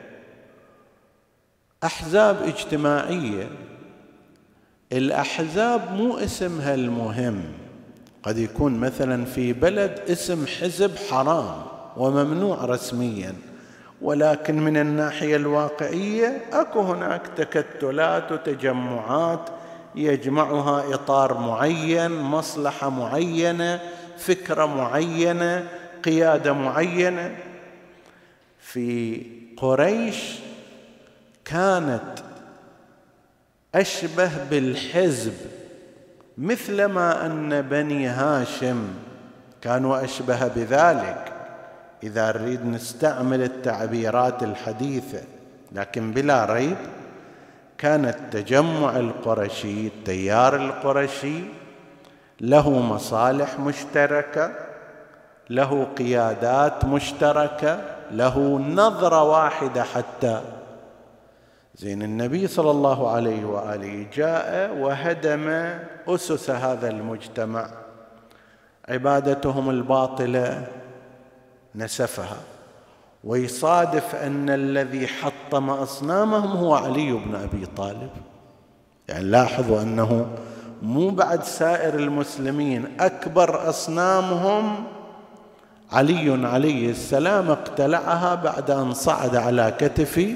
أحزاب 1.84 2.42
اجتماعية. 2.44 3.50
الأحزاب 4.92 5.94
مو 5.94 6.18
اسمها 6.18 6.76
المهم. 6.76 7.67
قد 8.24 8.38
يكون 8.38 8.80
مثلا 8.80 9.26
في 9.26 9.54
بلد 9.54 10.00
اسم 10.10 10.46
حزب 10.48 10.92
حرام 11.10 11.62
وممنوع 11.98 12.66
رسميا 12.66 13.34
ولكن 14.02 14.60
من 14.60 14.78
الناحية 14.78 15.36
الواقعية 15.36 16.42
أكو 16.54 16.82
هناك 16.82 17.22
تكتلات 17.38 18.32
وتجمعات 18.32 19.50
يجمعها 19.96 20.94
إطار 20.94 21.38
معين 21.38 22.12
مصلحة 22.12 22.90
معينة 22.90 23.80
فكرة 24.18 24.66
معينة 24.66 25.68
قيادة 26.04 26.54
معينة. 26.54 27.36
في 28.60 29.22
قريش 29.58 30.34
كانت 31.46 32.20
أشبه 33.76 34.32
بالحزب 34.50 35.34
مثلما 36.38 37.26
أن 37.26 37.62
بني 37.62 38.08
هاشم 38.08 38.88
كانوا 39.62 40.04
أشبه 40.04 40.48
بذلك. 40.48 41.34
إذا 42.04 42.32
نريد 42.32 42.66
نستعمل 42.66 43.42
التعبيرات 43.42 44.44
الحديثة 44.44 45.22
لكن 45.72 46.12
بلا 46.12 46.46
ريب 46.46 46.78
كان 47.78 48.06
التجمع 48.06 48.96
القرشي 48.96 49.88
التيار 49.88 50.56
القرشي 50.56 51.44
له 52.42 52.70
مصالح 52.70 53.60
مشتركة 53.60 54.52
له 55.50 55.88
قيادات 55.98 56.86
مشتركة 56.86 57.80
له 58.12 58.60
نظرة 58.60 59.24
واحدة 59.24 59.84
حتى 59.84 60.42
زين 61.78 62.02
النبي 62.02 62.48
صلى 62.48 62.72
الله 62.72 63.10
عليه 63.10 63.46
وآله 63.46 64.08
جاء 64.14 64.78
وهدم 64.78 65.50
أسس 66.08 66.50
هذا 66.50 66.90
المجتمع. 66.90 67.70
عبادتهم 68.90 69.70
الباطلة 69.70 70.68
نسفها. 71.76 72.38
ويصادف 73.24 74.16
أن 74.16 74.50
الذي 74.50 75.08
حطم 75.08 75.70
أصنامهم 75.70 76.58
هو 76.58 76.76
علي 76.76 77.12
بن 77.12 77.36
أبي 77.36 77.66
طالب. 77.66 78.10
يعني 79.08 79.24
لاحظوا 79.24 79.82
أنه 79.82 80.28
مو 80.82 81.10
بعد 81.10 81.44
سائر 81.44 81.96
المسلمين 81.96 82.86
أكبر 83.00 83.70
أصنامهم 83.70 84.84
علي 85.92 86.48
عليه 86.48 86.90
السلام 86.90 87.52
اقتلعها 87.52 88.36
بعد 88.36 88.72
أن 88.72 88.94
صعد 88.94 89.36
على 89.36 89.74
كتف 89.80 90.36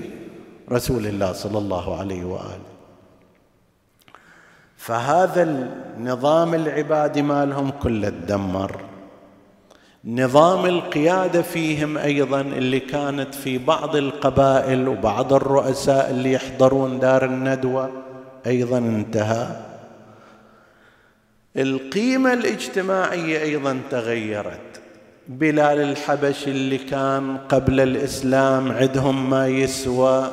رسول 0.72 1.08
الله 1.08 1.34
صلى 1.34 1.58
الله 1.58 2.00
عليه 2.00 2.24
وآله. 2.24 2.72
فهذا 4.78 5.44
النظام 5.44 6.54
العبادي 6.54 7.22
مالهم 7.22 7.70
كله 7.70 8.10
تدمر 8.10 8.82
نظام 10.06 10.66
القيادة 10.66 11.42
فيهم 11.42 11.98
أيضا 11.98 12.42
اللي 12.42 12.80
كانت 12.80 13.36
في 13.36 13.58
بعض 13.58 13.96
القبائل 13.96 14.88
وبعض 14.88 15.34
الرؤساء 15.34 16.10
اللي 16.10 16.34
يحضرون 16.34 17.00
دار 17.00 17.26
الندوة 17.26 17.92
أيضا 18.48 18.78
انتهى. 18.78 19.48
القيمة 21.58 22.34
الاجتماعية 22.34 23.42
أيضا 23.42 23.82
تغيرت. 23.92 24.82
بلال 25.28 25.80
الحبش 25.80 26.48
اللي 26.48 26.78
كان 26.78 27.38
قبل 27.38 27.80
الإسلام 27.80 28.72
عندهم 28.72 29.30
ما 29.30 29.48
يسوى 29.48 30.32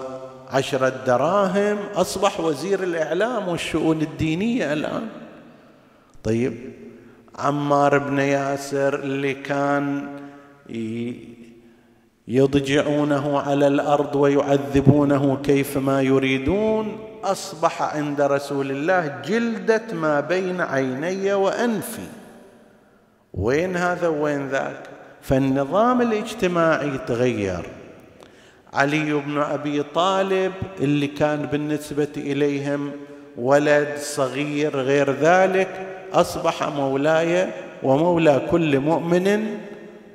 عشرة 0.48 0.92
دراهم 1.06 1.78
أصبح 1.94 2.40
وزير 2.40 2.82
الإعلام 2.82 3.48
والشؤون 3.48 4.02
الدينية 4.02 4.72
الآن. 4.72 5.08
طيب 6.24 6.54
عمار 7.38 7.98
بن 7.98 8.18
ياسر 8.18 8.94
اللي 8.94 9.34
كان 9.34 10.08
يضجعونه 12.28 13.38
على 13.40 13.66
الأرض 13.66 14.16
ويعذبونه 14.16 15.36
كيفما 15.42 16.02
يريدون 16.02 16.98
أصبح 17.24 17.82
عند 17.82 18.20
رسول 18.20 18.70
الله 18.70 19.22
جلدة 19.26 19.82
ما 19.92 20.20
بين 20.20 20.60
عيني 20.60 21.32
وأنفي. 21.32 22.06
وين 23.34 23.76
هذا 23.76 24.08
وين 24.08 24.48
ذاك؟ 24.48 24.82
فالنظام 25.22 26.02
الاجتماعي 26.02 26.98
تغير. 26.98 27.64
علي 28.72 29.12
بن 29.12 29.38
أبي 29.38 29.82
طالب 29.82 30.52
اللي 30.80 31.06
كان 31.06 31.46
بالنسبة 31.46 32.08
إليهم 32.16 32.92
ولد 33.36 33.98
صغير 33.98 34.76
غير 34.76 35.10
ذلك 35.12 35.86
أصبح 36.12 36.68
مولاي 36.68 37.48
ومولى 37.82 38.48
كل 38.50 38.78
مؤمن 38.78 39.58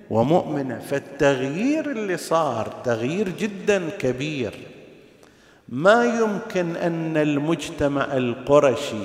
ومؤمنة. 0.09 0.79
فالتغيير 0.79 1.91
اللي 1.91 2.17
صار 2.17 2.73
تغيير 2.85 3.29
جدا 3.29 3.89
كبير. 3.99 4.53
ما 5.69 6.05
يمكن 6.05 6.75
أن 6.75 7.17
المجتمع 7.17 8.03
القرشي 8.17 9.03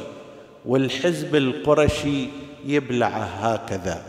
والحزب 0.67 1.37
القرشي 1.37 2.29
يبلعه 2.65 3.25
هكذا. 3.25 4.03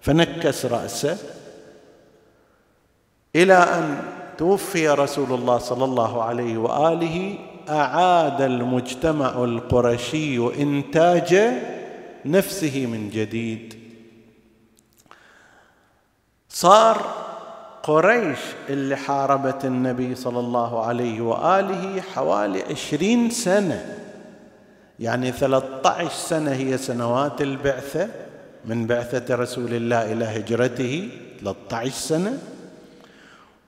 فنكس 0.00 0.66
رأسه 0.66 1.18
إلى 3.36 3.54
أن 3.54 3.98
توفي 4.38 4.88
رسول 4.88 5.32
الله 5.32 5.58
صلى 5.58 5.84
الله 5.84 6.22
عليه 6.22 6.58
وآله 6.58 7.38
أعاد 7.68 8.40
المجتمع 8.40 9.44
القرشي 9.44 10.62
إنتاج 10.62 11.52
نفسه 12.24 12.86
من 12.86 13.10
جديد. 13.10 13.74
صار 16.48 17.06
قريش 17.82 18.38
اللي 18.68 18.96
حاربت 18.96 19.64
النبي 19.64 20.14
صلى 20.14 20.40
الله 20.40 20.84
عليه 20.84 21.20
وآله 21.20 22.00
حوالي 22.00 22.62
عشرين 22.62 23.30
سنة. 23.30 23.98
يعني 25.00 25.32
ثلاثة 25.32 25.90
عشر 25.90 26.10
سنة 26.10 26.52
هي 26.52 26.78
سنوات 26.78 27.42
البعثة 27.42 28.08
من 28.64 28.86
بعثة 28.86 29.34
رسول 29.34 29.74
الله 29.74 30.12
إلى 30.12 30.24
هجرته 30.24 31.08
ثلاثة 31.40 31.76
عشر 31.76 31.90
سنة. 31.90 32.38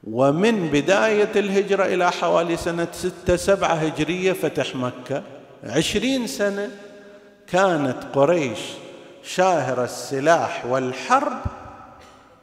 ومن 0.07 0.69
بداية 0.69 1.33
الهجرة 1.37 1.85
إلى 1.85 2.13
حوالي 2.13 2.57
سنة 2.57 2.89
ستة 2.93 3.37
سبعة 3.37 3.75
هجرية 3.75 4.33
فتح 4.33 4.77
مكة. 4.77 5.23
عشرين 5.65 6.27
سنة 6.27 6.71
كانت 7.47 7.97
قريش 8.15 8.59
شاهر 9.23 9.85
السلاح 9.85 10.67
والحرب 10.67 11.39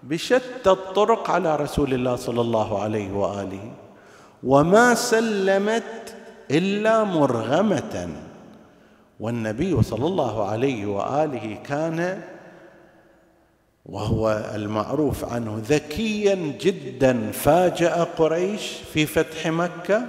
بشتى 0.03 0.69
الطرق 0.69 1.31
على 1.31 1.55
رسول 1.55 1.93
الله 1.93 2.15
صلى 2.15 2.41
الله 2.41 2.83
عليه 2.83 3.11
وآله. 3.11 3.71
وما 4.43 4.93
سلمت 4.93 6.15
إلا 6.51 7.03
مرغمة. 7.03 8.09
والنبي 9.19 9.83
صلى 9.83 10.05
الله 10.05 10.49
عليه 10.49 10.85
وآله 10.85 11.57
كان 11.63 12.21
وهو 13.85 14.51
المعروف 14.55 15.25
عنه 15.25 15.61
ذكيا 15.67 16.35
جدا 16.35 17.31
فاجأ 17.31 18.03
قريش 18.03 18.71
في 18.93 19.05
فتح 19.05 19.47
مكة 19.47 20.05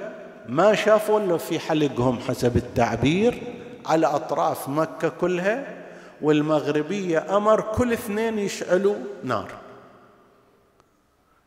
ما 0.48 0.74
شافوا 0.74 1.20
إلا 1.20 1.36
في 1.36 1.58
حلقهم 1.58 2.18
حسب 2.18 2.56
التعبير 2.56 3.42
على 3.86 4.06
أطراف 4.06 4.68
مكة 4.68 5.08
كلها 5.08 5.66
والمغربية 6.22 7.36
أمر 7.36 7.60
كل 7.60 7.92
اثنين 7.92 8.38
يشعلوا 8.38 8.96
نار. 9.24 9.50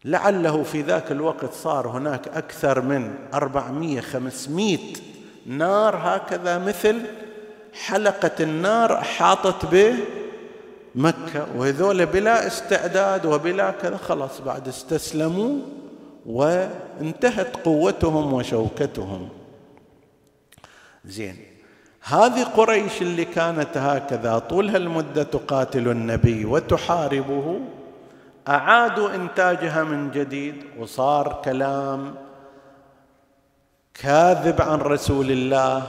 لعله 0.05 0.63
في 0.63 0.81
ذاك 0.81 1.11
الوقت 1.11 1.53
صار 1.53 1.87
هناك 1.87 2.27
أكثر 2.27 2.81
من 2.81 3.15
400 3.33 4.01
500 4.01 4.77
نار 5.45 5.95
هكذا 5.95 6.57
مثل 6.57 7.01
حلقة 7.85 8.31
النار 8.39 8.93
أحاطت 8.99 9.65
به 9.65 9.95
مكة 10.95 11.47
وهذول 11.57 12.05
بلا 12.05 12.47
استعداد 12.47 13.25
وبلا 13.25 13.71
كذا 13.71 13.97
خلاص 13.97 14.41
بعد 14.41 14.67
استسلموا 14.67 15.55
وانتهت 16.25 17.55
قوتهم 17.65 18.33
وشوكتهم. 18.33 19.29
زين. 21.05 21.37
هذه 22.01 22.43
قريش 22.43 23.01
اللي 23.01 23.25
كانت 23.25 23.77
هكذا 23.77 24.39
طول 24.39 24.69
هالمدة 24.69 25.23
تقاتل 25.23 25.87
النبي 25.87 26.45
وتحاربه 26.45 27.59
أعادوا 28.47 29.15
إنتاجها 29.15 29.83
من 29.83 30.11
جديد 30.11 30.55
وصار 30.79 31.41
كلام 31.45 32.15
كاذب 33.93 34.61
عن 34.61 34.79
رسول 34.79 35.31
الله 35.31 35.83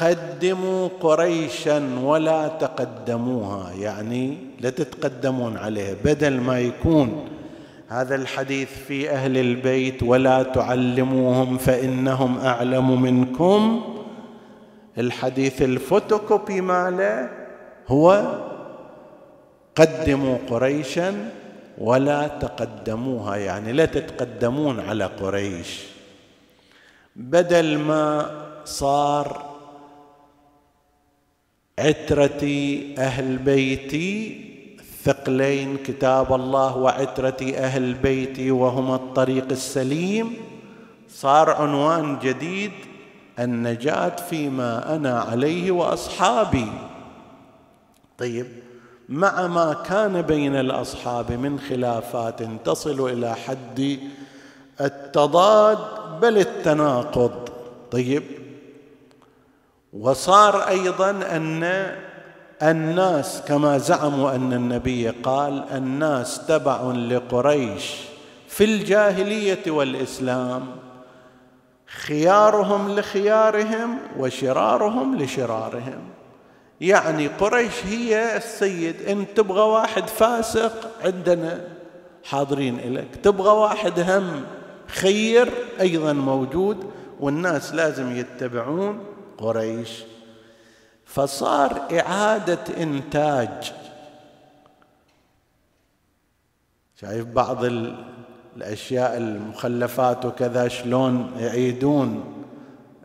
قدموا 0.00 0.88
قريشا 1.00 1.98
ولا 2.02 2.48
تقدموها. 2.48 3.72
يعني 3.72 4.36
لا 4.60 4.70
تتقدمون 4.70 5.56
عليها 5.56 5.94
بدل 6.04 6.40
ما 6.40 6.60
يكون 6.60 7.28
هذا 7.88 8.14
الحديث 8.14 8.68
في 8.88 9.10
أهل 9.10 9.38
البيت 9.38 10.02
ولا 10.02 10.42
تعلموهم 10.42 11.58
فإنهم 11.58 12.38
أعلم 12.38 13.02
منكم. 13.02 13.84
الحديث 14.98 15.62
الفوتوكوبي 15.62 16.60
ماله 16.60 17.30
هو 17.88 18.38
قدموا 19.76 20.38
قريشا 20.50 21.30
ولا 21.78 22.28
تقدموها. 22.28 23.36
يعني 23.36 23.72
لا 23.72 23.84
تتقدمون 23.84 24.80
على 24.80 25.04
قريش. 25.04 25.84
بدل 27.16 27.78
ما 27.78 28.30
صار 28.64 29.47
عترتي 31.78 32.94
أهل 32.98 33.36
بيتي 33.36 34.44
الثقلين 34.78 35.76
كتاب 35.76 36.32
الله 36.32 36.76
وعترتي 36.76 37.58
أهل 37.58 37.94
بيتي 37.94 38.50
وهما 38.50 38.94
الطريق 38.94 39.46
السليم. 39.50 40.36
صار 41.08 41.50
عنوان 41.50 42.18
جديد 42.18 42.72
النجاة 43.38 44.16
فيما 44.16 44.96
أنا 44.96 45.20
عليه 45.20 45.70
وأصحابي. 45.70 46.72
طيب 48.18 48.46
مع 49.08 49.46
ما 49.46 49.72
كان 49.72 50.22
بين 50.22 50.56
الأصحاب 50.56 51.32
من 51.32 51.60
خلافات 51.60 52.42
تصل 52.64 53.10
إلى 53.10 53.34
حد 53.34 53.98
التضاد 54.80 55.78
بل 56.20 56.38
التناقض. 56.38 57.48
طيب 57.90 58.22
وصار 60.00 60.68
أيضا 60.68 61.10
ان 61.10 61.92
الناس 62.62 63.42
كما 63.48 63.78
زعموا 63.78 64.34
أن 64.34 64.52
النبي 64.52 65.08
قال 65.08 65.64
الناس 65.72 66.46
تبع 66.46 66.82
لقريش 66.82 67.94
في 68.48 68.64
الجاهلية 68.64 69.70
والإسلام. 69.70 70.66
خيارهم 71.86 72.98
لخيارهم 72.98 73.98
وشرارهم 74.18 75.16
لشرارهم. 75.16 76.00
يعني 76.80 77.26
قريش 77.26 77.86
هي 77.86 78.36
السيد 78.36 79.02
إن 79.02 79.26
تبغى 79.34 79.60
واحد 79.60 80.06
فاسق 80.06 80.90
عندنا 81.04 81.60
حاضرين 82.24 82.94
لك 82.94 83.16
تبغى 83.22 83.50
واحد 83.50 84.00
هم 84.00 84.44
خير 84.86 85.52
أيضا 85.80 86.12
موجود 86.12 86.90
والناس 87.20 87.74
لازم 87.74 88.16
يتبعون 88.16 89.17
قريش 89.38 90.04
فصار 91.04 91.82
إعادة 92.00 92.82
إنتاج. 92.82 93.72
شايف 97.00 97.26
بعض 97.26 97.64
الأشياء 98.56 99.16
المخلفات 99.16 100.24
وكذا 100.24 100.68
شلون 100.68 101.32
يعيدون 101.38 102.34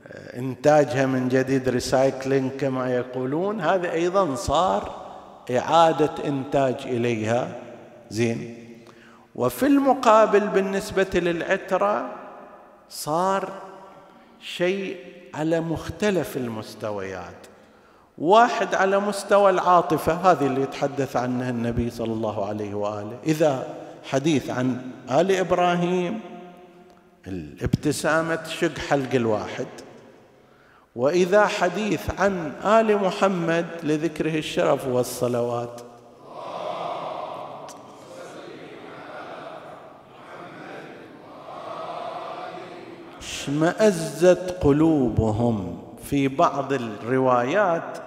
آه، 0.07 0.39
إنتاجها 0.39 1.05
من 1.05 1.29
جديد 1.29 1.69
ريسايكلينج 1.69 2.51
كما 2.51 2.95
يقولون. 2.95 3.61
هذا 3.61 3.91
أيضا 3.91 4.35
صار 4.35 5.03
إعادة 5.51 6.11
إنتاج 6.25 6.75
إليها. 6.85 7.59
زين. 8.09 8.63
وفي 9.35 9.65
المقابل 9.65 10.47
بالنسبة 10.47 11.09
للعترة 11.13 12.09
صار 12.89 13.49
شيء 14.41 14.97
على 15.33 15.59
مختلف 15.59 16.37
المستويات. 16.37 17.35
واحد 18.17 18.75
على 18.75 18.99
مستوى 18.99 19.49
العاطفة 19.49 20.13
هذه 20.13 20.45
اللي 20.45 20.61
يتحدث 20.61 21.15
عنها 21.15 21.49
النبي 21.49 21.89
صلى 21.89 22.13
الله 22.13 22.45
عليه 22.45 22.73
وآله. 22.73 23.17
إذا 23.25 23.75
حديث 24.03 24.49
عن 24.49 24.81
آل 25.11 25.31
إبراهيم 25.31 26.19
الابتسامة 27.27 28.35
تشق 28.35 28.77
حلق 28.77 29.15
الواحد. 29.15 29.67
وإذا 30.95 31.45
حديث 31.45 32.19
عن 32.19 32.51
آل 32.65 32.97
محمد 32.97 33.65
لذكره 33.83 34.37
الشرف 34.37 34.87
والصلوات 34.87 35.81
اشمأزت 43.43 44.57
قلوبهم 44.61 45.77
في 46.03 46.27
بعض 46.27 46.73
الروايات. 46.73 47.97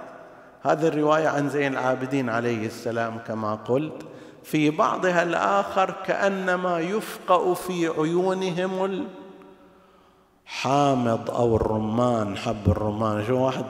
هذه 0.63 0.89
الرواية 0.89 1.29
عن 1.29 1.49
زين 1.49 1.73
العابدين 1.73 2.31
عليه 2.31 2.67
السلام 2.67 3.19
كما 3.19 3.55
قلت. 3.55 4.03
في 4.43 4.71
بعضها 4.71 5.23
الآخر 5.23 5.95
كأنما 6.07 6.81
يفقأ 6.81 7.55
في 7.55 7.89
عيونهم 7.89 9.05
الحامض 10.47 11.31
أو 11.31 11.57
الرمان. 11.57 12.37
حب 12.37 12.69
الرمان. 12.69 13.25
شو 13.27 13.39
واحد؟ 13.39 13.65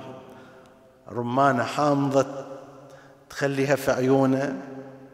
رمانة 1.12 1.62
حامضة 1.62 2.26
تخليها 3.30 3.76
في 3.76 3.90
عيونه. 3.92 4.62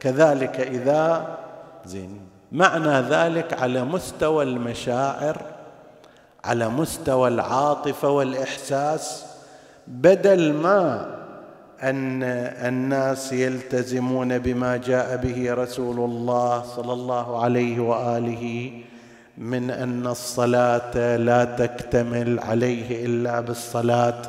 كذلك 0.00 0.60
إذا 0.60 1.38
زين 1.84 2.20
معنى 2.52 3.00
ذلك 3.00 3.62
على 3.62 3.84
مستوى 3.84 4.44
المشاعر 4.44 5.51
على 6.44 6.68
مستوى 6.68 7.28
العاطفة 7.28 8.08
والإحساس 8.10 9.24
بدل 9.86 10.52
ما 10.52 11.06
أن 11.82 12.22
الناس 12.68 13.32
يلتزمون 13.32 14.38
بما 14.38 14.76
جاء 14.76 15.16
به 15.16 15.54
رسول 15.54 15.98
الله 16.10 16.62
صلى 16.62 16.92
الله 16.92 17.42
عليه 17.42 17.80
وآله 17.80 18.72
من 19.38 19.70
أن 19.70 20.06
الصلاة 20.06 21.16
لا 21.16 21.44
تكتمل 21.44 22.38
عليه 22.38 23.06
إلا 23.06 23.40
بالصلاة 23.40 24.22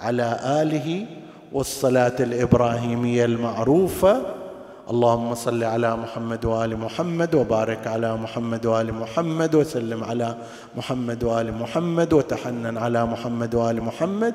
على 0.00 0.38
آله 0.44 1.06
والصلاة 1.52 2.12
الإبراهيمية 2.20 3.24
المعروفة 3.24 4.22
اللهم 4.90 5.34
صل 5.34 5.64
على 5.64 5.96
محمد 5.96 6.44
وآل 6.44 6.76
محمد 6.76 7.34
وبارك 7.34 7.86
على 7.86 8.16
محمد 8.16 8.66
وآل 8.66 8.94
محمد 8.94 9.54
وسلم 9.54 10.04
على 10.04 10.36
محمد 10.76 11.24
وآل 11.24 11.54
محمد 11.54 12.12
وتحنن 12.12 12.78
على 12.78 13.06
محمد 13.06 13.54
وآل 13.54 13.82
محمد 13.82 14.34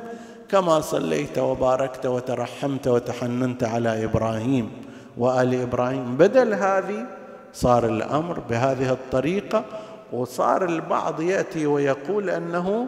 كما 0.49 0.81
صليت 0.81 1.39
وباركت 1.39 2.05
وترحمت 2.05 2.87
وتحننت 2.87 3.63
على 3.63 4.03
إبراهيم 4.03 4.71
وآل 5.17 5.61
إبراهيم. 5.61 6.17
بدل 6.17 6.53
هذه 6.53 7.05
صار 7.53 7.85
الأمر 7.85 8.39
بهذه 8.39 8.91
الطريقة 8.91 9.63
وصار 10.13 10.65
البعض 10.65 11.21
يأتي 11.21 11.65
ويقول 11.65 12.29
أنه 12.29 12.87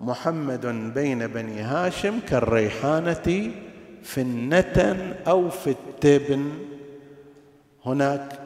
محمد 0.00 0.66
بين 0.94 1.26
بني 1.26 1.60
هاشم 1.60 2.20
كالريحانة 2.28 3.50
في 4.02 4.20
النتن 4.20 4.96
أو 5.28 5.50
في 5.50 5.70
التبن. 5.70 6.73
هناك 7.86 8.38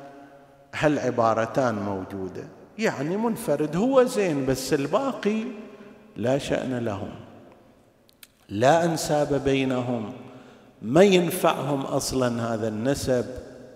هالعبارتان 0.75 1.75
موجودة. 1.75 2.45
يعني 2.79 3.17
منفرد 3.17 3.77
هو 3.77 4.05
زين 4.05 4.47
بس 4.47 4.75
الباقي 4.75 5.45
لا 6.17 6.39
شأن 6.39 6.79
لهم. 6.79 7.11
لا 8.49 8.85
أنساب 8.85 9.45
بينهم 9.45 10.13
ما 10.83 11.03
ينفعهم 11.03 11.81
أصلا 11.81 12.55
هذا 12.55 12.69
النسب 12.69 13.27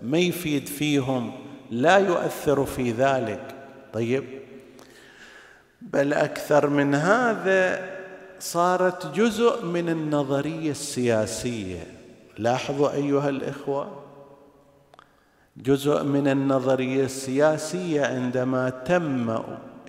ما 0.01 0.17
يفيد 0.17 0.67
فيهم 0.67 1.31
لا 1.71 1.97
يؤثر 1.97 2.65
في 2.65 2.91
ذلك. 2.91 3.55
طيب 3.93 4.23
بل 5.81 6.13
أكثر 6.13 6.69
من 6.69 6.95
هذا 6.95 7.89
صارت 8.39 9.15
جزء 9.15 9.65
من 9.65 9.89
النظرية 9.89 10.71
السياسية. 10.71 11.83
لاحظوا 12.37 12.91
أيها 12.91 13.29
الإخوة 13.29 14.02
جزء 15.57 16.03
من 16.03 16.27
النظرية 16.27 17.03
السياسية 17.03 18.05
عندما 18.05 18.69
تم 18.69 19.39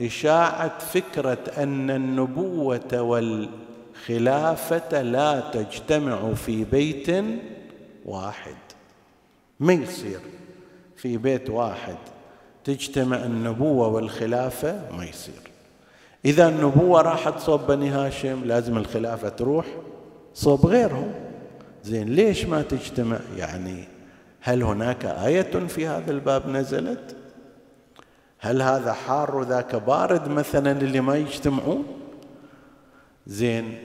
إشاعة 0.01 0.79
فكرة 0.79 1.39
أن 1.59 1.91
النبوة 1.91 3.01
والخلافة 3.01 5.03
لا 5.03 5.41
تجتمع 5.41 6.35
في 6.35 6.65
بيت 6.65 7.25
واحد. 8.05 8.55
ما 9.61 9.73
يصير 9.73 10.21
في 10.97 11.17
بيت 11.17 11.51
واحد؟ 11.51 11.97
تجتمع 12.65 13.17
النبوة 13.17 13.89
والخلافة؟ 13.89 14.91
ما 14.99 15.05
يصير. 15.05 15.51
إذا 16.25 16.49
النبوة 16.49 17.03
راحت 17.03 17.39
صوب 17.39 17.67
بني 17.67 17.89
هاشم 17.89 18.45
لازم 18.45 18.79
الخلافة 18.79 19.29
تروح 19.29 19.67
صوب 20.35 20.67
غيرهم. 20.67 21.13
زين 21.85 22.09
ليش 22.09 22.45
ما 22.45 22.63
تجتمع؟ 22.63 23.19
يعني 23.37 23.94
هل 24.47 24.63
هناك 24.63 25.05
آية 25.05 25.67
في 25.67 25.87
هذا 25.87 26.11
الباب 26.11 26.49
نزلت؟ 26.49 27.17
هل 28.39 28.63
هذا 28.63 28.93
حار 28.93 29.37
وذاك 29.37 29.77
بارد 29.77 30.29
مثلا 30.29 30.73
اللي 30.73 31.01
ما 31.01 31.17
يجتمعون؟ 31.17 31.85
زين 33.27 33.79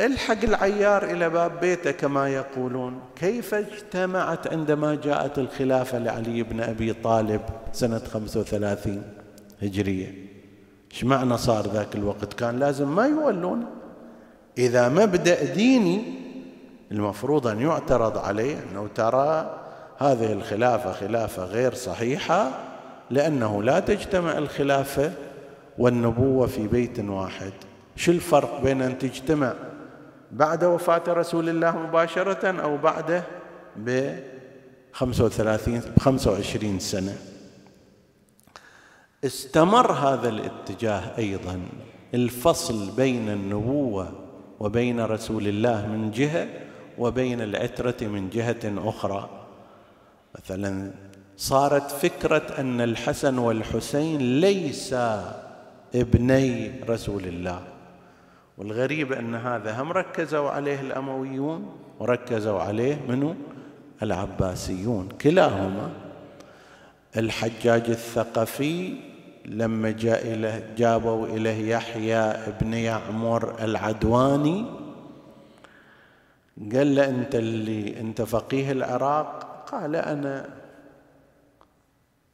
الحق 0.00 0.44
العيار 0.44 1.04
إلى 1.04 1.30
باب 1.30 1.60
بيته 1.60 1.90
كما 1.90 2.28
يقولون. 2.28 3.00
كيف 3.16 3.54
اجتمعت 3.54 4.46
عندما 4.46 4.94
جاءت 4.94 5.38
الخلافة 5.38 5.98
لعلي 5.98 6.42
بن 6.42 6.60
أبي 6.60 6.92
طالب 6.92 7.42
سنة 7.72 7.98
35 7.98 9.02
هجرية؟ 9.62 10.14
إيش 10.92 11.04
معنى 11.04 11.38
صار 11.38 11.66
ذاك 11.66 11.94
الوقت؟ 11.94 12.32
كان 12.34 12.58
لازم 12.58 12.96
ما 12.96 13.06
يولون. 13.06 13.66
إذا 14.58 14.88
مبدأ 14.88 15.44
ديني 15.54 16.02
المفروض 16.92 17.46
أن 17.46 17.60
يعترض 17.60 18.18
عليه 18.18 18.56
أنه 18.70 18.88
ترى 18.94 19.59
هذه 20.00 20.32
الخلافة 20.32 20.92
خلافة 20.92 21.44
غير 21.44 21.74
صحيحة 21.74 22.50
لأنه 23.10 23.62
لا 23.62 23.80
تجتمع 23.80 24.38
الخلافة 24.38 25.12
والنبوة 25.78 26.46
في 26.46 26.68
بيت 26.68 26.98
واحد. 26.98 27.52
شو 27.96 28.12
الفرق 28.12 28.62
بين 28.62 28.82
أن 28.82 28.98
تجتمع 28.98 29.54
بعد 30.30 30.64
وفاة 30.64 31.02
رسول 31.08 31.48
الله 31.48 31.78
مباشرة 31.78 32.60
أو 32.60 32.76
بعده 32.76 33.24
ب 33.76 34.14
35 34.92 35.78
ب 35.78 36.00
25 36.00 36.78
سنة؟ 36.78 37.16
استمر 39.24 39.92
هذا 39.92 40.28
الاتجاه 40.28 41.18
أيضا. 41.18 41.60
الفصل 42.14 42.90
بين 42.90 43.28
النبوة 43.28 44.12
وبين 44.60 45.00
رسول 45.00 45.48
الله 45.48 45.86
من 45.86 46.10
جهة 46.10 46.48
وبين 46.98 47.40
العترة 47.40 48.06
من 48.06 48.30
جهة 48.30 48.88
أخرى. 48.88 49.39
مثلا 50.38 50.90
صارت 51.36 51.90
فكرة 51.90 52.42
أن 52.58 52.80
الحسن 52.80 53.38
والحسين 53.38 54.40
ليسا 54.40 55.42
ابني 55.94 56.72
رسول 56.88 57.24
الله. 57.24 57.62
والغريب 58.58 59.12
أن 59.12 59.34
هذا 59.34 59.82
هم 59.82 59.92
ركزوا 59.92 60.50
عليه 60.50 60.80
الأمويون 60.80 61.76
وركزوا 61.98 62.60
عليه 62.60 63.00
منو؟ 63.08 63.34
العباسيون 64.02 65.08
كلاهما. 65.08 65.90
الحجاج 67.16 67.90
الثقفي 67.90 68.94
لما 69.44 69.90
جاء 69.90 70.32
إليه 70.32 70.74
جابوا 70.76 71.26
إليه 71.26 71.70
يحيى 71.70 72.16
ابن 72.16 72.74
يعمر 72.74 73.64
العدواني 73.64 74.64
قال 76.74 76.94
له 76.94 77.08
أنت 77.08 77.34
اللي 77.34 78.00
أنت 78.00 78.22
فقيه 78.22 78.72
العراق؟ 78.72 79.49
قال 79.72 79.96
أنا 79.96 80.48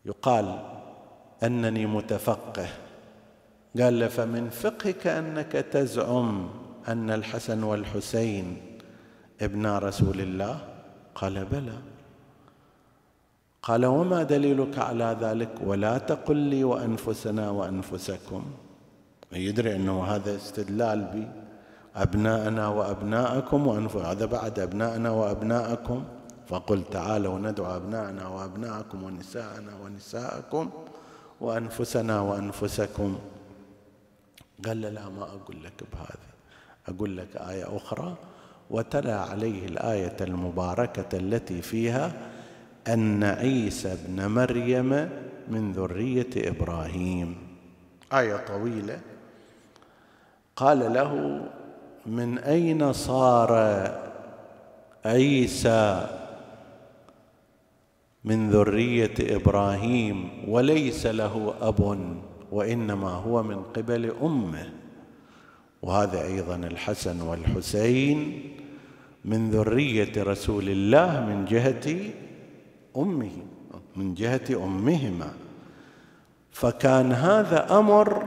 يقال 0.05 0.59
أنني 1.42 1.87
متفقه. 1.87 2.68
قال 3.81 4.01
له 4.01 4.09
فمن 4.09 4.51
فقهك 4.51 5.07
أنك 5.07 5.53
تزعم 5.53 6.49
أن 6.88 7.11
الحسن 7.11 7.62
والحسين 7.62 8.57
ابنا 9.40 9.79
رسول 9.79 10.20
الله؟ 10.20 10.59
قال 11.14 11.44
بلى. 11.44 11.79
قال 13.62 13.87
وما 13.87 14.22
دليلك 14.22 14.79
على 14.79 15.16
ذلك؟ 15.20 15.51
ولا 15.64 15.99
تقل 15.99 16.37
لي 16.37 16.64
وأنفسنا 16.64 17.51
وأنفسكم. 17.51 18.44
يدري 19.33 19.77
أنه 19.77 20.05
هذا 20.05 20.37
استدلال 20.37 21.29
بأبناءنا 21.94 22.68
وأبناءكم 22.68 23.66
وانف 23.66 23.96
هذا 23.96 24.27
بعد 24.27 24.59
أبناءنا 24.59 25.11
وأبناءكم. 25.11 26.05
فقل 26.49 26.83
تعالوا 26.91 27.39
ندعو 27.39 27.77
أبناءنا 27.77 28.29
وأبناءكم 28.29 29.03
ونساءنا 29.03 29.73
ونساءكم 29.85 30.71
وأنفسنا 31.41 32.21
وأنفسكم. 32.21 33.19
قال 34.67 34.81
لا 34.81 35.09
ما 35.09 35.23
أقول 35.23 35.65
لك 35.65 35.83
بهذا 35.93 36.29
أقول 36.89 37.17
لك 37.17 37.37
آية 37.37 37.77
أخرى. 37.77 38.15
وتلا 38.71 39.21
عليه 39.21 39.67
الآية 39.67 40.17
المباركة 40.21 41.19
التي 41.19 41.63
فيها 41.63 42.13
أن 42.89 43.25
عيسى 43.25 43.93
ابن 43.93 44.27
مريم 44.27 44.91
من 45.49 45.73
ذرية 45.73 46.31
إبراهيم. 46.37 47.37
آية 48.13 48.37
طويلة. 48.37 49.01
قال 50.57 50.93
له 50.93 51.43
من 52.07 52.39
أين 52.39 52.93
صار 52.93 53.53
عيسى 55.05 56.07
من 58.27 58.51
ذرية 58.51 59.15
إبراهيم 59.21 60.29
وليس 60.49 61.07
له 61.07 61.55
أب 61.61 61.99
وإنما 62.53 63.09
هو 63.09 63.43
من 63.43 63.62
قبل 63.62 64.12
أمه. 64.23 64.73
وهذا 65.83 66.25
أيضا 66.25 66.57
الحسن 66.57 67.21
والحسين 67.21 68.43
من 69.25 69.51
ذرية 69.51 70.23
رسول 70.23 70.69
الله 70.69 71.27
من 71.27 71.45
جهة 71.45 71.97
أمه 72.97 73.31
من 73.97 74.15
جهة 74.15 74.65
أمهما. 74.65 75.31
فكان 76.51 77.12
هذا 77.12 77.79
أمر 77.79 78.23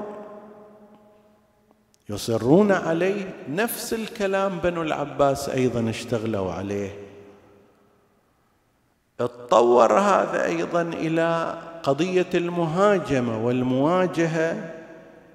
يصرون 2.10 2.72
عليه 2.72 3.34
نفس 3.50 3.94
الكلام 3.94 4.60
بنو 4.60 4.82
العباس 4.82 5.50
أيضا 5.50 5.90
اشتغلوا 5.90 6.52
عليه. 6.52 7.09
اتطور 9.22 10.00
هذا 10.00 10.46
أيضا 10.46 10.82
إلى 10.82 11.58
قضية 11.84 12.30
المهاجمة 12.34 13.46
والمواجهة 13.46 14.72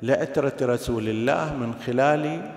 لعتره 0.03 0.55
رسول 0.63 1.09
الله 1.09 1.57
من 1.57 1.75
خلال 1.87 2.51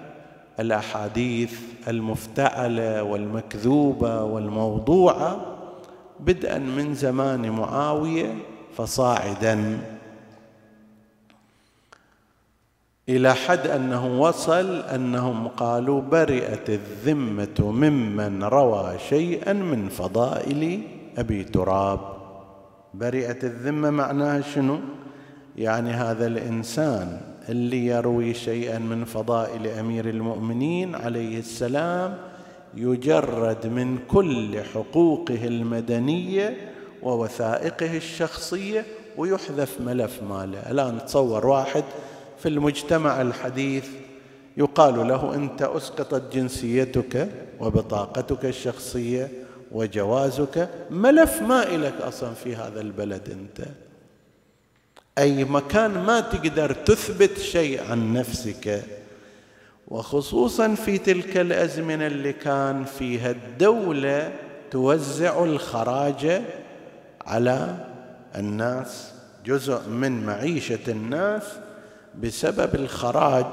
الأحاديث 0.60 1.60
المفتعلة 1.88 3.04
والمكذوبة 3.04 4.24
والموضوعة 4.24 5.46
بدءا 6.20 6.58
من 6.58 6.93
زمان 6.93 7.49
معاوية 7.49 8.36
فصاعدا. 8.78 9.80
إلى 13.10 13.34
حد 13.34 13.68
أنه 13.68 14.22
وصل 14.22 14.80
أنهم 14.80 15.47
قالوا 15.47 16.01
برئت 16.01 16.70
الذمة 16.70 17.72
ممن 17.72 18.43
روى 18.43 18.99
شيئا 19.10 19.54
من 19.54 19.89
فضائل 19.89 20.82
أبي 21.18 21.43
تراب. 21.43 21.99
برئت 22.93 23.43
الذمة 23.43 23.89
معناها 23.89 24.41
شنو؟ 24.41 24.80
يعني 25.57 25.91
هذا 25.91 26.28
الإنسان 26.28 27.22
اللي 27.49 27.86
يروي 27.86 28.34
شيئا 28.34 28.80
من 28.80 29.05
فضائل 29.05 29.68
أمير 29.68 30.09
المؤمنين 30.09 30.95
عليه 30.95 31.39
السلام 31.39 32.18
يجرد 32.76 33.68
من 33.68 33.97
كل 34.07 34.63
حقوقه 34.74 35.47
المدنية 35.47 36.72
ووثائقه 37.03 37.97
الشخصية 37.97 38.86
ويحذف 39.18 39.82
ملف 39.82 40.24
ماله. 40.30 40.72
الآن 40.72 41.05
تصور 41.05 41.47
واحد 41.47 41.84
في 42.38 42.49
المجتمع 42.49 43.22
الحديث 43.22 43.88
يقال 44.57 45.07
له 45.07 45.36
أنت 45.36 45.61
أسقطت 45.61 46.34
جنسيتك 46.36 47.30
وبطاقتك 47.59 48.45
الشخصية 48.45 49.47
وجوازك 49.72 50.70
ملف 50.89 51.41
ما 51.41 51.63
إلك 51.63 52.01
أصلا 52.01 52.34
في 52.34 52.55
هذا 52.55 52.82
البلد 52.82 53.30
أنت. 53.30 53.68
أي 55.18 55.43
مكان 55.43 55.91
ما 55.91 56.20
تقدر 56.20 56.74
تثبت 56.74 57.39
شيء 57.39 57.84
عن 57.91 58.13
نفسك. 58.13 58.84
وخصوصا 59.88 60.76
في 60.76 60.97
تلك 60.97 61.38
الأزمنة 61.38 62.07
اللي 62.07 62.34
كان 62.34 62.84
فيها 62.84 63.32
الدولة 63.32 64.34
توزع 64.72 65.43
الخراج 65.43 66.41
على 67.26 67.76
الناس 68.36 69.11
جزء 69.45 69.89
من 69.89 70.26
معيشة 70.26 70.80
الناس 70.88 71.43
بسبب 72.22 72.76
الخراج. 72.76 73.45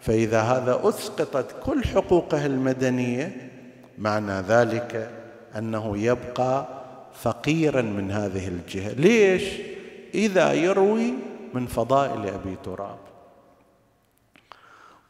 فإذا 0.00 0.40
هذا 0.40 0.80
أسقطت 0.82 1.46
كل 1.64 1.84
حقوقه 1.84 2.46
المدنية 2.46 3.50
معنى 3.98 4.40
ذلك 4.40 5.10
أنه 5.58 5.98
يبقى 5.98 6.66
فقيرا 7.14 7.82
من 7.82 8.10
هذه 8.10 8.48
الجهة. 8.48 8.92
ليش؟ 8.92 9.60
إذا 10.14 10.52
يروي 10.52 11.14
من 11.54 11.66
فضائل 11.66 12.26
أبي 12.26 12.56
تراب. 12.64 12.98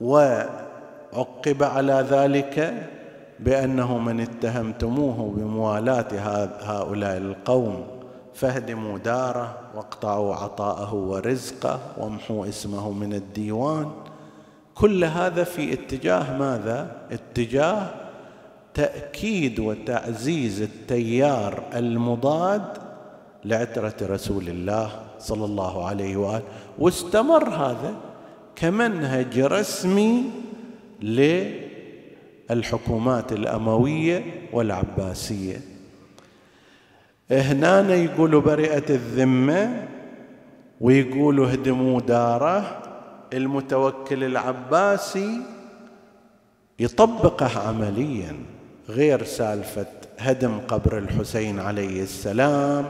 وعقب 0.00 1.62
على 1.62 2.06
ذلك 2.10 2.86
بأنه 3.40 3.98
من 3.98 4.20
اتهمتموه 4.20 5.34
بموالاة 5.36 6.08
هؤلاء 6.62 7.16
القوم 7.16 7.86
فاهدموا 8.34 8.98
داره 8.98 9.58
واقطعوا 9.74 10.34
عطاءه 10.34 10.94
ورزقه 10.94 11.80
وامحوا 11.98 12.48
اسمه 12.48 12.92
من 12.92 13.14
الديوان. 13.14 13.90
كل 14.74 15.04
هذا 15.04 15.44
في 15.44 15.72
اتجاه 15.72 16.38
ماذا؟ 16.38 16.96
اتجاه 17.12 18.03
تأكيد 18.74 19.60
وتعزيز 19.60 20.62
التيار 20.62 21.62
المضاد 21.74 22.64
لعترة 23.44 23.94
رسول 24.02 24.48
الله 24.48 24.90
صلى 25.18 25.44
الله 25.44 25.86
عليه 25.86 26.16
وآله. 26.16 26.42
واستمر 26.78 27.48
هذا 27.48 27.94
كمنهج 28.56 29.38
رسمي 29.38 30.24
للحكومات 32.50 33.32
الأموية 33.32 34.24
والعباسية. 34.52 35.60
هنا 37.30 37.94
يقولوا 37.94 38.40
برئت 38.40 38.90
الذمة 38.90 39.88
ويقولوا 40.80 41.54
هدموا 41.54 42.00
دارة. 42.00 42.80
المتوكل 43.32 44.24
العباسي 44.24 45.40
يطبقه 46.78 47.68
عمليا. 47.68 48.36
غير 48.88 49.24
سالفة 49.24 49.86
هدم 50.18 50.60
قبر 50.68 50.98
الحسين 50.98 51.60
عليه 51.60 52.02
السلام 52.02 52.84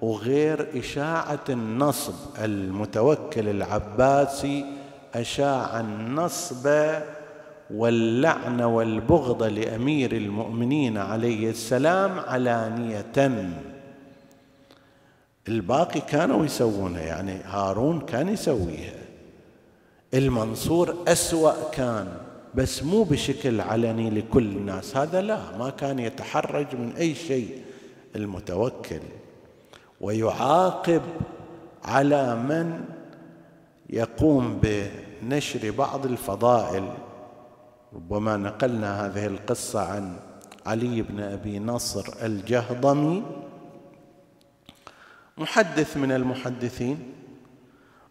وغير 0.00 0.66
إشاعة 0.78 1.44
النصب 1.48 2.14
المتوكل 2.44 3.48
العباسي 3.48 4.64
أشاع 5.14 5.80
النصب 5.80 6.84
واللعن 7.70 8.60
والبغض 8.60 9.42
لأمير 9.42 10.12
المؤمنين 10.12 10.98
عليه 10.98 11.50
السلام 11.50 12.18
علانية. 12.18 13.30
الباقي 15.48 16.00
كانوا 16.00 16.44
يسوونها 16.44 17.02
يعني 17.02 17.40
هارون 17.44 18.00
كان 18.00 18.28
يسويها. 18.28 19.00
المنصور 20.14 20.94
أسوأ 21.08 21.70
كان. 21.72 22.08
بس 22.54 22.82
مو 22.82 23.02
بشكل 23.02 23.60
علني 23.60 24.10
لكل 24.10 24.42
الناس. 24.42 24.96
هذا 24.96 25.20
لا 25.20 25.56
ما 25.56 25.70
كان 25.70 25.98
يتحرج 25.98 26.66
من 26.76 26.92
أي 26.96 27.14
شيء. 27.14 27.62
المتوكل 28.16 29.00
ويعاقب 30.00 31.02
على 31.84 32.36
من 32.36 32.84
يقوم 33.90 34.60
بنشر 34.62 35.70
بعض 35.70 36.06
الفضائل. 36.06 36.92
ربما 37.94 38.36
نقلنا 38.36 39.06
هذه 39.06 39.26
القصة 39.26 39.80
عن 39.80 40.16
علي 40.66 41.02
بن 41.02 41.20
أبي 41.20 41.58
نصر 41.58 42.04
الجهضمي 42.22 43.22
محدث 45.38 45.96
من 45.96 46.12
المحدثين 46.12 47.12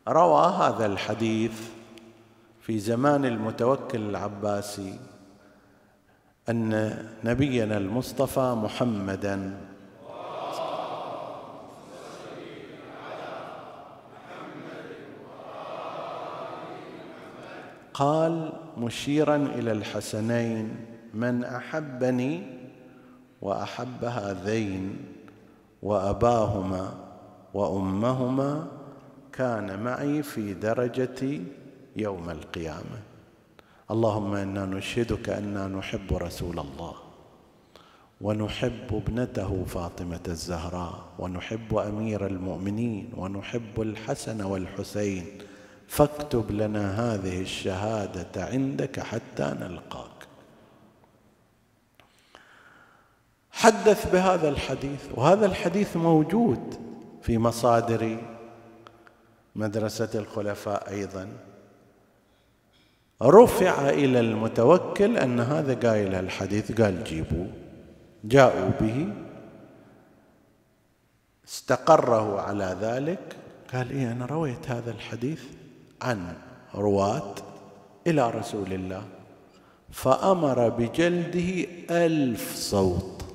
روى 0.07 0.47
هذا 0.47 0.85
الحديث 0.85 1.51
في 2.69 2.79
زمان 2.79 3.25
المتوكل 3.25 4.09
العباسي 4.09 4.99
أن 6.49 6.93
نبينا 7.23 7.77
المصطفى 7.77 8.55
محمدا. 8.63 9.57
قال 17.93 18.53
مشيرا 18.77 19.35
إلى 19.35 19.71
الحسنين 19.71 20.85
من 21.13 21.43
أحبني 21.43 22.43
وأحب 23.41 24.05
هذين 24.05 25.05
وأباهما 25.83 26.93
وأمهما 27.53 28.67
كان 29.33 29.83
معي 29.83 30.23
في 30.23 30.53
درجتي 30.53 31.58
يوم 31.99 32.29
القيامة. 32.29 32.99
اللهم 33.91 34.33
إنا 34.33 34.65
نشهدك 34.65 35.29
أنا 35.29 35.67
نحب 35.67 36.13
رسول 36.13 36.59
الله 36.59 36.93
ونحب 38.21 38.87
ابنته 38.91 39.65
فاطمة 39.67 40.19
الزهراء 40.27 41.05
ونحب 41.19 41.75
أمير 41.77 42.25
المؤمنين 42.25 43.11
ونحب 43.17 43.81
الحسن 43.81 44.41
والحسين. 44.41 45.25
فاكتب 45.87 46.51
لنا 46.51 47.13
هذه 47.13 47.41
الشهادة 47.41 48.45
عندك 48.45 48.99
حتى 48.99 49.55
نلقاك. 49.59 50.27
حدث 53.51 54.11
بهذا 54.11 54.49
الحديث 54.49 55.05
وهذا 55.15 55.45
الحديث 55.45 55.97
موجود 55.97 56.75
في 57.21 57.37
مصادر 57.37 58.17
مدرسة 59.55 60.09
الخلفاء 60.15 60.89
أيضا. 60.89 61.48
رفع 63.23 63.89
إلى 63.89 64.19
المتوكل 64.19 65.17
أن 65.17 65.39
هذا 65.39 65.89
قايل 65.89 66.15
الحديث 66.15 66.81
قال 66.81 67.03
جيبوه 67.03 67.47
جاءوا 68.23 68.69
به. 68.81 69.13
استقره 71.47 72.41
على 72.41 72.77
ذلك. 72.81 73.35
قال 73.73 73.91
إيه 73.91 74.11
أنا 74.11 74.25
رويت 74.25 74.69
هذا 74.71 74.91
الحديث 74.91 75.43
عن 76.01 76.33
رواة 76.75 77.35
إلى 78.07 78.29
رسول 78.29 78.73
الله. 78.73 79.03
فأمر 79.91 80.69
بجلده 80.69 81.65
ألف 81.91 82.55
صوت. 82.55 83.25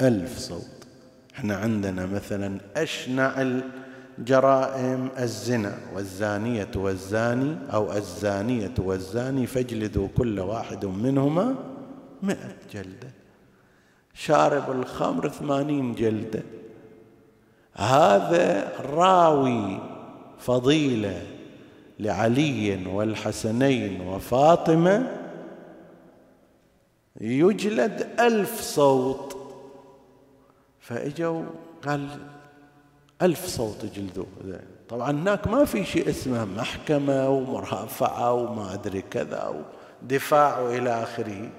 ألف 0.00 0.38
صوت. 0.38 0.86
إحنا 1.34 1.56
عندنا 1.56 2.06
مثلا 2.06 2.60
أشنع 2.76 3.42
الجرائم 4.18 5.08
الزنا 5.18 5.78
والزانية 5.94 6.70
والزاني 6.76 7.56
أو 7.72 7.92
الزانية 7.92 8.74
والزاني 8.78 9.46
فاجلدوا 9.46 10.08
كل 10.16 10.40
واحد 10.40 10.84
منهما 10.84 11.54
مئة 12.22 12.56
جلدة. 12.72 13.10
شارب 14.14 14.70
الخمر 14.70 15.28
ثمانين 15.28 15.94
جلدة. 15.94 16.42
هذا 17.74 18.72
راوي 18.80 19.80
فضيلة 20.38 21.22
لعلي 22.00 22.86
والحسنين 22.86 24.00
وفاطمة. 24.00 25.20
يجلد 27.20 28.08
ألف 28.20 28.60
صوت. 28.60 29.36
فإجوا 30.80 31.42
قال 31.86 32.08
ألف 33.22 33.46
صوت 33.46 33.84
جلدوه 33.84 34.26
طبعا 34.88 35.10
هناك 35.10 35.48
ما 35.48 35.64
في 35.64 35.84
شيء 35.84 36.08
اسمه 36.08 36.44
محكمة 36.44 37.28
ومرافعة 37.28 38.32
وما 38.32 38.74
أدري 38.74 39.02
كذا 39.02 39.64
ودفاع 40.02 40.58
وإلى 40.58 41.02
آخره. 41.02 41.50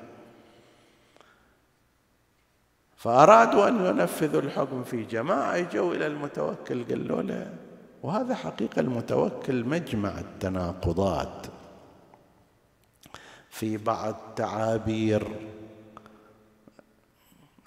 فأرادوا 2.95 3.67
أن 3.67 3.85
ينفذوا 3.85 4.41
الحكم 4.41 4.83
في 4.83 5.03
جماعة 5.03 5.57
إجوا 5.57 5.93
إلى 5.95 6.07
المتوكل 6.07 6.83
قالوا 6.83 7.21
له 7.21 7.53
وهذا 8.03 8.35
حقيقة 8.35 8.79
المتوكل 8.79 9.63
مجمع 9.63 10.19
التناقضات 10.19 11.47
في 13.49 13.77
بعض 13.77 14.15
تعابير 14.35 15.27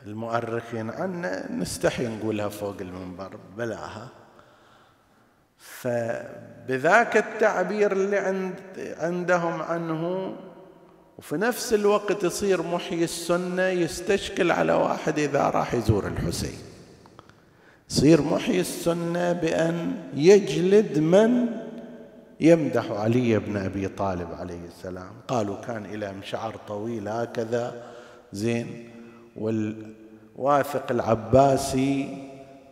المؤرخين 0.09 0.91
عنا 0.91 1.53
نستحي 1.53 2.07
نقولها 2.07 2.49
فوق 2.49 2.77
المنبر 2.81 3.31
بلاها. 3.57 4.09
فبذاك 5.59 7.17
التعبير 7.17 7.93
اللي 7.93 8.19
عند 8.19 8.55
عندهم 8.99 9.63
عنه 9.63 10.35
وفي 11.19 11.37
نفس 11.37 11.75
الوقت 11.75 12.25
يصير 12.25 12.63
محيي 12.63 13.05
السنة 13.05 13.63
يستشكل 13.63 14.51
على 14.51 14.73
واحد 14.73 15.19
إذا 15.19 15.43
راح 15.51 15.75
يزور 15.75 16.07
الحسين. 16.07 16.59
يصير 17.91 18.23
محيي 18.23 18.61
السنة 18.61 19.33
بأن 19.33 19.97
يجلد 20.15 20.99
من 20.99 21.47
يمدح 22.41 22.91
علي 22.91 23.39
بن 23.39 23.57
أبي 23.57 23.89
طالب 23.89 24.29
عليه 24.33 24.65
السلام. 24.69 25.13
قالوا 25.29 25.61
كان 25.61 25.85
إلى 25.85 26.15
شعر 26.23 26.57
طويل 26.69 27.09
هكذا 27.09 27.83
زين 28.33 28.91
والواثق 30.39 30.85
العباسي 30.91 32.19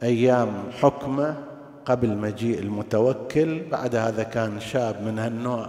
أيام 0.03 0.51
حكمه 0.81 1.37
قبل 1.85 2.17
مجيء 2.17 2.59
المتوكل. 2.59 3.62
بعد 3.71 3.97
هذا 3.97 4.23
كان 4.23 4.61
شاب 4.61 5.03
من 5.03 5.19
هالنوع. 5.19 5.67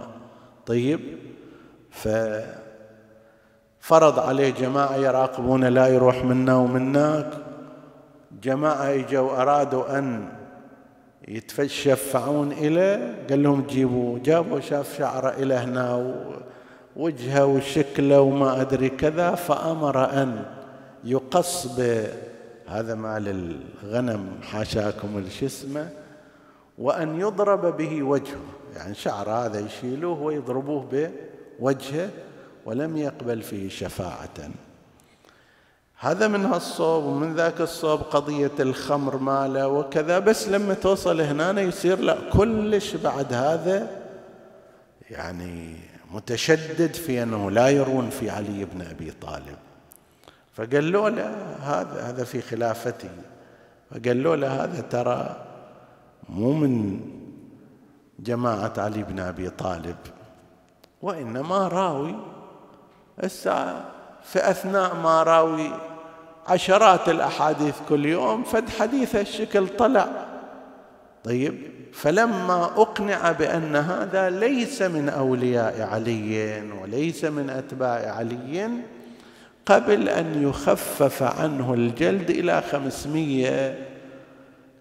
طيب 0.66 1.00
ففرض 1.90 2.58
عليه 4.18 4.50
جماعة 4.50 4.96
يراقبون 4.96 5.64
لا 5.64 5.86
يروح 5.86 6.24
منا 6.24 6.56
ومناك. 6.56 7.30
جماعة 8.42 8.94
إجوا 8.94 9.42
أرادوا 9.42 9.98
أن 9.98 10.28
يتشفعون 11.28 12.52
إليه 12.52 13.26
قال 13.30 13.42
لهم 13.42 13.62
جيبوا 13.68 14.18
جابوا 14.18 14.60
شاف 14.60 14.98
شعره 14.98 15.28
إلى 15.28 15.54
هنا 15.54 16.14
وجهه 16.96 17.46
وشكله 17.46 18.20
وما 18.20 18.60
أدري 18.60 18.88
كذا 18.88 19.34
فأمر 19.34 20.22
أن 20.22 20.57
يقص 21.04 21.66
بهذا 21.66 22.94
مال 22.94 23.54
الغنم 23.82 24.40
حاشاكم 24.42 25.18
الشسمة 25.18 25.90
وأن 26.78 27.20
يضرب 27.20 27.76
به 27.76 28.02
وجهه. 28.02 28.40
يعني 28.76 28.94
شعر 28.94 29.30
هذا 29.30 29.60
يشيلوه 29.60 30.22
ويضربوه 30.22 31.10
بوجهه 31.60 32.10
ولم 32.66 32.96
يقبل 32.96 33.42
فيه 33.42 33.68
شفاعة. 33.68 34.50
هذا 35.98 36.28
من 36.28 36.44
هالصوب 36.44 37.04
ومن 37.04 37.34
ذاك 37.34 37.60
الصوب 37.60 38.00
قضية 38.00 38.50
الخمر 38.60 39.16
ماله 39.16 39.68
وكذا. 39.68 40.18
بس 40.18 40.48
لما 40.48 40.74
توصل 40.74 41.20
هنا 41.20 41.60
يصير 41.60 42.00
لا 42.00 42.16
كلش 42.32 42.94
بعد 42.94 43.32
هذا 43.32 43.90
يعني 45.10 45.76
متشدد 46.10 46.94
في 46.94 47.22
أنه 47.22 47.50
لا 47.50 47.68
يرون 47.68 48.10
في 48.10 48.30
علي 48.30 48.64
بن 48.64 48.82
أبي 48.82 49.10
طالب. 49.10 49.67
فقال 50.58 50.92
له 50.92 51.08
لا 51.08 51.30
هذا 51.62 52.02
هذا 52.02 52.24
في 52.24 52.40
خلافته. 52.40 53.10
فقال 53.90 54.22
له 54.22 54.34
لا 54.34 54.64
هذا 54.64 54.80
ترى 54.80 55.46
مو 56.28 56.52
من 56.52 57.00
جماعة 58.18 58.72
علي 58.78 59.02
بن 59.02 59.20
أبي 59.20 59.50
طالب 59.50 59.96
وإنما 61.02 61.68
راوي 61.68 62.14
الساعة 63.24 63.84
في 64.24 64.50
أثناء 64.50 64.94
ما 64.94 65.22
راوي 65.22 65.70
عشرات 66.48 67.08
الأحاديث 67.08 67.76
كل 67.88 68.06
يوم 68.06 68.42
فد 68.42 68.68
حديث 68.68 69.16
الشكل 69.16 69.68
طلع. 69.68 70.08
طيب 71.24 71.54
فلما 71.92 72.64
أقنع 72.64 73.32
بأن 73.32 73.76
هذا 73.76 74.30
ليس 74.30 74.82
من 74.82 75.08
أولياء 75.08 75.82
علي 75.82 76.62
وليس 76.82 77.24
من 77.24 77.50
أتباع 77.50 78.14
علي 78.14 78.70
قبل 79.68 80.08
أن 80.08 80.42
يخفف 80.42 81.22
عنه 81.22 81.74
الجلد 81.74 82.30
إلى 82.30 82.62
خمسمية. 82.72 83.88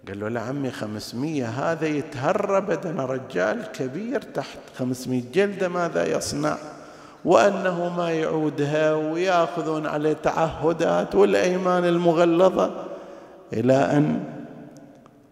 قال 0.08 0.20
له 0.20 0.30
لعمي 0.30 0.72
خمسمية 0.72 1.46
هذا 1.46 1.88
يتهرى 1.88 2.62
بدن 2.62 3.00
رجال 3.00 3.72
كبير 3.72 4.22
تحت 4.22 4.60
خمسمية 4.80 5.24
جلدة 5.34 5.70
ماذا 5.70 6.18
يصنع؟ 6.18 6.58
وأنه 7.26 7.96
ما 7.98 8.12
يعودها 8.12 8.94
ويأخذون 8.94 9.88
عليه 9.88 10.14
تعهدات 10.14 11.16
والأيمان 11.16 11.86
المغلظة 11.86 12.86
إلى 13.54 13.74
أن 13.74 14.24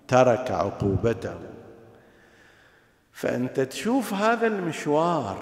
ترك 0.07 0.51
عقوبته. 0.51 1.35
فأنت 3.13 3.59
تشوف 3.59 4.13
هذا 4.13 4.47
المشوار 4.47 5.37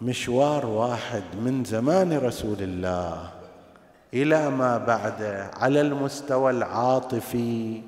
مشوار 0.00 0.66
واحد 0.66 1.22
من 1.44 1.64
زمان 1.64 2.18
رسول 2.18 2.56
الله. 2.60 3.35
إلى 4.22 4.50
ما 4.50 4.78
بعده 4.78 5.50
على 5.56 5.80
المستوى 5.80 6.50
العاطفي 6.50 7.82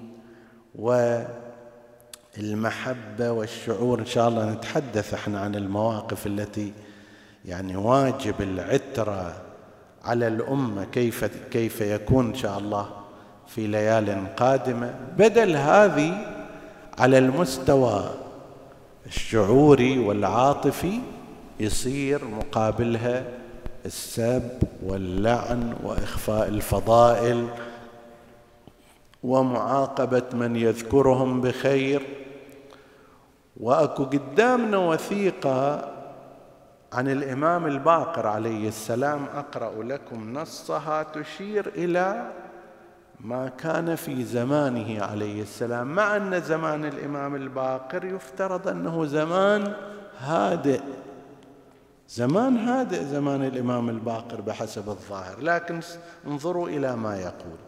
والمحبة 2.39 3.31
والشعور. 3.31 3.99
إن 4.01 4.07
شاء 4.07 4.29
الله 4.29 4.53
نتحدث 4.53 5.14
إحنا 5.14 5.41
عن 5.41 5.55
المواقف 5.55 6.26
التي 6.26 6.72
يعني 7.45 7.76
واجب 7.76 8.35
العترة 8.41 9.37
على 10.05 10.29
الأمة 10.29 10.85
كيف 10.85 11.24
كيف 11.24 11.81
يكون 11.81 12.26
إن 12.26 12.35
شاء 12.35 12.59
الله 12.59 12.89
في 13.47 13.66
ليال 13.66 14.26
قادمة. 14.37 14.95
بدل 15.18 15.57
هذه 15.57 16.35
على 16.99 17.18
المستوى 17.18 18.11
الشعوري 19.07 19.99
والعاطفي 19.99 21.01
يصير 21.61 22.24
مقابلها 22.24 23.24
السب 23.87 24.62
واللعن 24.83 25.74
وإخفاء 25.83 26.49
الفضائل 26.49 27.49
ومعاقبة 29.22 30.22
من 30.33 30.57
يذكرهم 30.57 31.41
بخير. 31.41 32.03
وأكو 33.61 34.05
قدامنا 34.05 34.79
وثيقة 34.79 35.93
عن 36.93 37.09
الإمام 37.09 37.66
الباقر 37.66 38.26
عليه 38.26 38.68
السلام 38.68 39.26
أقرأ 39.35 39.83
لكم 39.83 40.33
نصها 40.39 41.03
تشير 41.03 41.68
إلى 41.74 42.31
ما 43.20 43.49
كان 43.49 43.95
في 43.95 44.24
زمانه 44.24 45.05
عليه 45.05 45.43
السلام. 45.43 45.87
مع 45.95 46.16
أن 46.16 46.41
زمان 46.41 46.85
الإمام 46.85 47.35
الباقر 47.35 48.05
يفترض 48.05 48.68
أنه 48.68 49.05
زمان 49.05 49.72
هادئ. 50.18 50.81
زمان 52.09 52.56
هادئ 52.56 53.04
زمان 53.04 53.44
الإمام 53.44 53.88
الباقر 53.88 54.40
بحسب 54.40 54.88
الظاهر 54.88 55.40
لكن 55.40 55.80
انظروا 56.26 56.68
إلى 56.68 56.96
ما 56.96 57.20
يقول. 57.20 57.59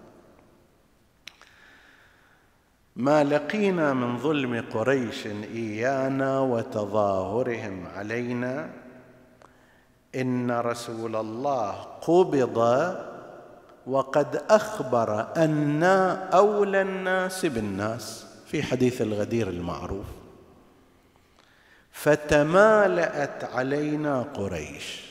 ما 2.97 3.25
لقينا 3.25 3.93
من 3.95 4.19
ظلم 4.19 4.65
قريش 4.75 5.27
إيانا 5.27 6.41
وتظاهرهم 6.41 7.87
علينا 7.97 8.71
إن 10.15 10.51
رسول 10.51 11.17
الله 11.17 11.71
قبض 12.03 12.59
وقد 13.87 14.43
أخبر 14.51 15.37
أنا 15.37 16.29
أولى 16.29 16.83
الناس 16.83 17.47
بالناس 17.47 18.27
في 18.47 18.63
حديث 18.63 19.03
الغدير 19.03 19.49
المعروف. 19.49 20.20
فتمالأت 21.93 23.45
علينا 23.45 24.23
قريش. 24.23 25.11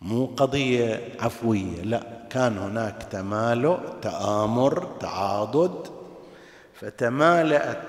مو 0.00 0.26
قضية 0.26 1.08
عفوية 1.20 1.82
لا 1.82 2.02
كان 2.30 2.58
هناك 2.58 3.02
تمالؤ 3.10 3.78
تآمر 4.02 4.86
تعاضد. 5.00 5.86
فتمالأت 6.74 7.86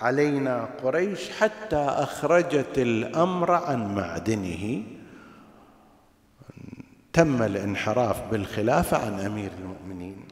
علينا 0.00 0.68
قريش 0.82 1.30
حتى 1.30 1.76
أخرجت 1.76 2.78
الأمر 2.78 3.52
عن 3.52 3.94
معدنه. 3.94 4.82
تم 7.12 7.42
الانحراف 7.42 8.30
بالخلافة 8.30 9.06
عن 9.06 9.20
أمير 9.20 9.50
المؤمنين. 9.58 10.24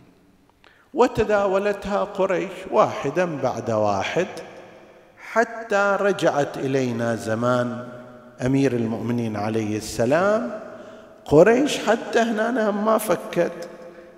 وتداولتها 0.95 2.05
قريش 2.05 2.53
واحدا 2.70 3.36
بعد 3.36 3.70
واحد. 3.70 4.26
حتى 5.33 5.97
رجعت 6.01 6.59
إلينا 6.59 7.16
زمان 7.16 7.89
أمير 8.47 8.72
المؤمنين 8.72 9.37
عليه 9.37 9.76
السلام. 9.76 10.61
قريش 11.24 11.78
حتى 11.78 12.18
هنا 12.18 12.70
ما 12.70 12.99
فكت 12.99 13.68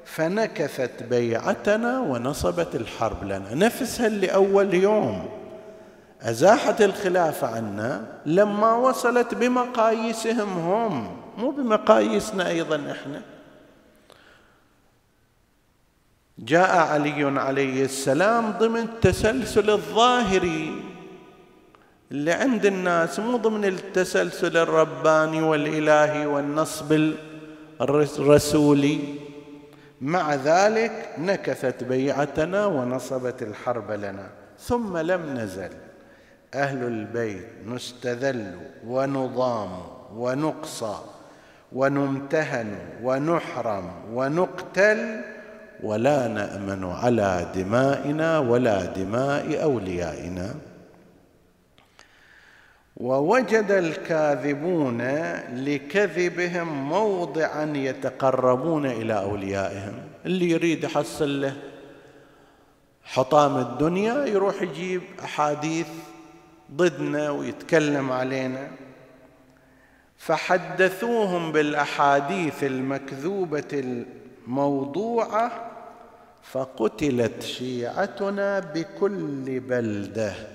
فنكثت 0.04 1.02
بيعتنا 1.02 2.00
ونصبت 2.00 2.74
الحرب 2.74 3.24
لنا. 3.24 3.54
نفسها 3.54 4.06
اللي 4.06 4.34
أول 4.34 4.74
يوم 4.74 5.28
أزاحت 6.22 6.82
الخلافه 6.82 7.46
عنا 7.46 8.04
لما 8.26 8.74
وصلت 8.74 9.34
بمقاييسهم 9.34 10.48
هم 10.48 11.16
مو 11.38 11.50
بمقاييسنا 11.50 12.48
أيضا 12.48 12.76
إحنا. 12.76 13.22
جاء 16.38 16.76
علي 16.76 17.40
عليه 17.40 17.84
السلام 17.84 18.50
ضمن 18.50 18.80
التسلسل 18.80 19.70
الظاهري 19.70 20.93
اللي 22.12 22.32
عند 22.32 22.66
الناس 22.66 23.20
مو 23.20 23.36
ضمن 23.36 23.64
التسلسل 23.64 24.56
الرباني 24.56 25.42
والإلهي 25.42 26.26
والنصب 26.26 27.12
الرسولي. 27.80 28.98
مع 30.00 30.34
ذلك 30.34 31.08
نكثت 31.18 31.84
بيعتنا 31.84 32.66
ونصبت 32.66 33.42
الحرب 33.42 33.90
لنا 33.90 34.26
ثم 34.58 34.96
لم 34.96 35.34
نزل. 35.36 35.70
أهل 36.54 36.86
البيت 36.86 37.48
نستذل 37.66 38.58
ونضام 38.86 39.70
ونقصى 40.16 40.96
ونمتهن 41.72 42.74
ونحرم 43.02 43.90
ونقتل 44.12 45.20
ولا 45.82 46.28
نأمن 46.28 46.84
على 46.84 47.46
دمائنا 47.54 48.38
ولا 48.38 48.84
دماء 48.84 49.62
أوليائنا. 49.62 50.54
ووجد 52.96 53.70
الكاذبون 53.70 55.02
لكذبهم 55.54 56.88
موضعا 56.88 57.72
يتقربون 57.76 58.86
إلى 58.86 59.20
أوليائهم. 59.20 59.94
اللي 60.26 60.50
يريد 60.50 60.84
يحصل 60.84 61.40
له 61.40 61.56
حطام 63.04 63.56
الدنيا 63.56 64.26
يروح 64.26 64.62
يجيب 64.62 65.02
أحاديث 65.24 65.88
ضدنا 66.72 67.30
ويتكلم 67.30 68.12
علينا. 68.12 68.68
فحدثوهم 70.18 71.52
بالأحاديث 71.52 72.64
المكذوبة 72.64 74.00
الموضوعة 74.46 75.70
فقتلت 76.42 77.42
شيعتنا 77.42 78.60
بكل 78.60 79.60
بلدة. 79.60 80.53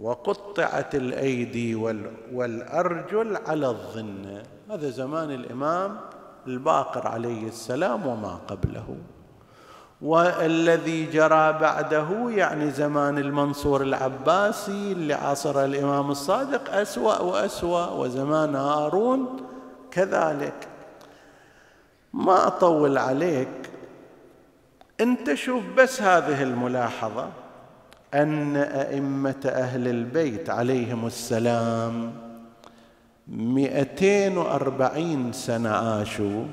وقطعت 0.00 0.94
الأيدي 0.94 1.74
والأرجل 2.32 3.36
على 3.46 3.66
الظن. 3.66 4.42
هذا 4.70 4.90
زمان 4.90 5.30
الإمام 5.30 5.96
الباقر 6.46 7.08
عليه 7.08 7.48
السلام 7.48 8.06
وما 8.06 8.38
قبله. 8.48 8.96
والذي 10.02 11.06
جرى 11.06 11.52
بعده 11.52 12.30
يعني 12.30 12.70
زمان 12.70 13.18
المنصور 13.18 13.82
العباسي 13.82 14.92
اللي 14.92 15.14
عاصر 15.14 15.64
الإمام 15.64 16.10
الصادق 16.10 16.74
أسوأ 16.74 17.18
وأسوأ 17.18 17.86
وزمان 17.86 18.54
هارون 18.56 19.36
كذلك. 19.90 20.68
ما 22.12 22.46
أطول 22.46 22.98
عليك 22.98 23.70
انت 25.00 25.34
شوف 25.34 25.62
بس 25.76 26.02
هذه 26.02 26.42
الملاحظة. 26.42 27.28
أن 28.14 28.56
أئمة 28.56 29.42
أهل 29.46 29.88
البيت 29.88 30.50
عليهم 30.50 31.06
السلام 31.06 32.12
مئتين 33.28 34.38
وأربعين 34.38 35.32
سنة 35.32 35.68
عاشوا 35.68 36.44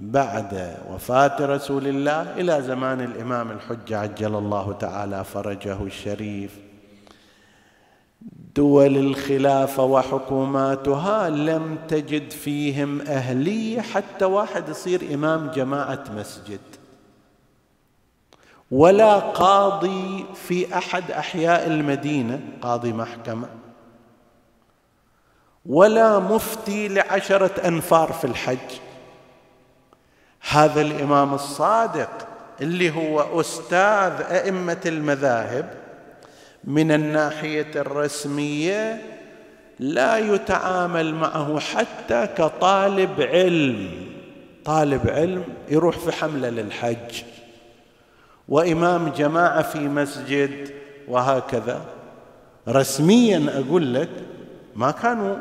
بعد 0.00 0.76
وفاة 0.90 1.46
رسول 1.46 1.86
الله 1.86 2.22
إلى 2.22 2.62
زمان 2.62 3.00
الإمام 3.00 3.50
الحجة 3.50 3.98
عجل 3.98 4.34
الله 4.34 4.72
تعالى 4.72 5.24
فرجه 5.24 5.82
الشريف. 5.82 6.58
دول 8.56 8.96
الخلافه 8.96 9.84
وحكوماتها 9.84 11.30
لم 11.30 11.78
تجد 11.88 12.30
فيهم 12.30 13.00
أهلية 13.00 13.80
حتى 13.80 14.24
واحد 14.24 14.68
يصير 14.68 15.14
إمام 15.14 15.50
جماعة 15.50 16.04
مسجد. 16.16 16.60
ولا 18.70 19.18
قاضي 19.18 20.24
في 20.34 20.78
أحد 20.78 21.10
أحياء 21.10 21.66
المدينة 21.66 22.40
قاضي 22.62 22.92
محكمة 22.92 23.48
ولا 25.66 26.18
مفتي 26.18 26.88
لعشرة 26.88 27.68
أنفار 27.68 28.12
في 28.12 28.24
الحج. 28.24 28.58
هذا 30.50 30.80
الإمام 30.80 31.34
الصادق 31.34 32.28
اللي 32.60 32.90
هو 32.90 33.40
أستاذ 33.40 34.12
أئمة 34.30 34.80
المذاهب 34.86 35.74
من 36.64 36.92
الناحية 36.92 37.70
الرسمية 37.76 39.02
لا 39.78 40.18
يتعامل 40.18 41.14
معه 41.14 41.60
حتى 41.60 42.26
كطالب 42.26 43.20
علم. 43.20 43.90
طالب 44.64 45.08
علم 45.08 45.44
يروح 45.68 45.98
في 45.98 46.12
حملة 46.12 46.50
للحج. 46.50 47.22
وإمام 48.50 49.08
جماعة 49.08 49.62
في 49.62 49.78
مسجد 49.78 50.70
وهكذا. 51.08 51.80
رسميا 52.68 53.60
أقول 53.60 53.94
لك 53.94 54.08
ما 54.76 54.90
كانوا 54.90 55.36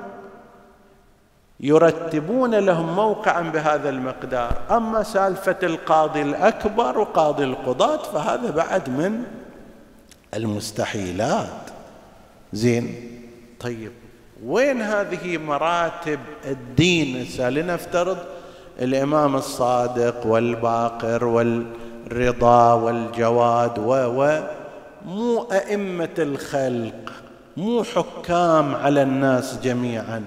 يرتبون 1.59 2.55
لهم 2.55 2.95
موقعا 2.95 3.41
بهذا 3.41 3.89
المقدار. 3.89 4.57
أما 4.71 5.03
سالفة 5.03 5.57
القاضي 5.63 6.21
الأكبر 6.21 6.99
وقاضي 6.99 7.43
القضاة 7.43 7.97
فهذا 7.97 8.51
بعد 8.51 8.89
من 8.89 9.23
المستحيلات. 10.33 11.69
زين. 12.53 13.11
طيب 13.59 13.91
وين 14.45 14.81
هذه 14.81 15.37
مراتب 15.37 16.19
الدين؟ 16.45 17.27
لنفترض 17.39 18.17
الإمام 18.79 19.35
الصادق 19.35 20.27
والباقر 20.27 21.25
والرضا 22.09 22.73
والجواد 22.73 23.79
و 23.79 24.39
مو 25.05 25.47
أئمة 25.51 26.17
الخلق 26.19 27.11
مو 27.57 27.83
حكام 27.83 28.75
على 28.75 29.01
الناس 29.03 29.59
جميعا. 29.63 30.25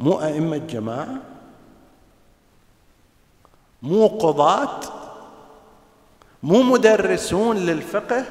مو 0.00 0.20
أئمة 0.20 0.56
جماعة 0.56 1.16
مو 3.82 4.06
قضاة 4.06 4.80
مو 6.42 6.62
مدرسون 6.62 7.56
للفقه. 7.56 8.24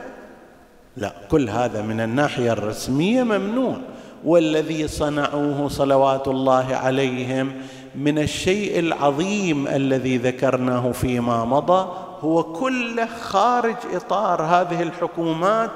لا 0.97 1.13
كل 1.31 1.49
هذا 1.49 1.81
من 1.81 1.99
الناحية 1.99 2.51
الرسمية 2.51 3.23
ممنوع. 3.23 3.77
والذي 4.25 4.87
صنعوه 4.87 5.67
صلوات 5.67 6.27
الله 6.27 6.75
عليهم 6.75 7.51
من 7.95 8.19
الشيء 8.19 8.79
العظيم 8.79 9.67
الذي 9.67 10.17
ذكرناه 10.17 10.91
فيما 10.91 11.45
مضى 11.45 12.04
هو 12.21 12.43
كله 12.43 13.07
خارج 13.21 13.75
إطار 13.93 14.41
هذه 14.41 14.83
الحكومات 14.83 15.71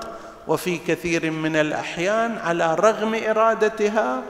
وفي 0.47 0.77
كثير 0.77 1.31
من 1.31 1.55
الأحيان 1.55 2.37
على 2.37 2.75
رغم 2.75 3.15
إرادتها 3.29 4.21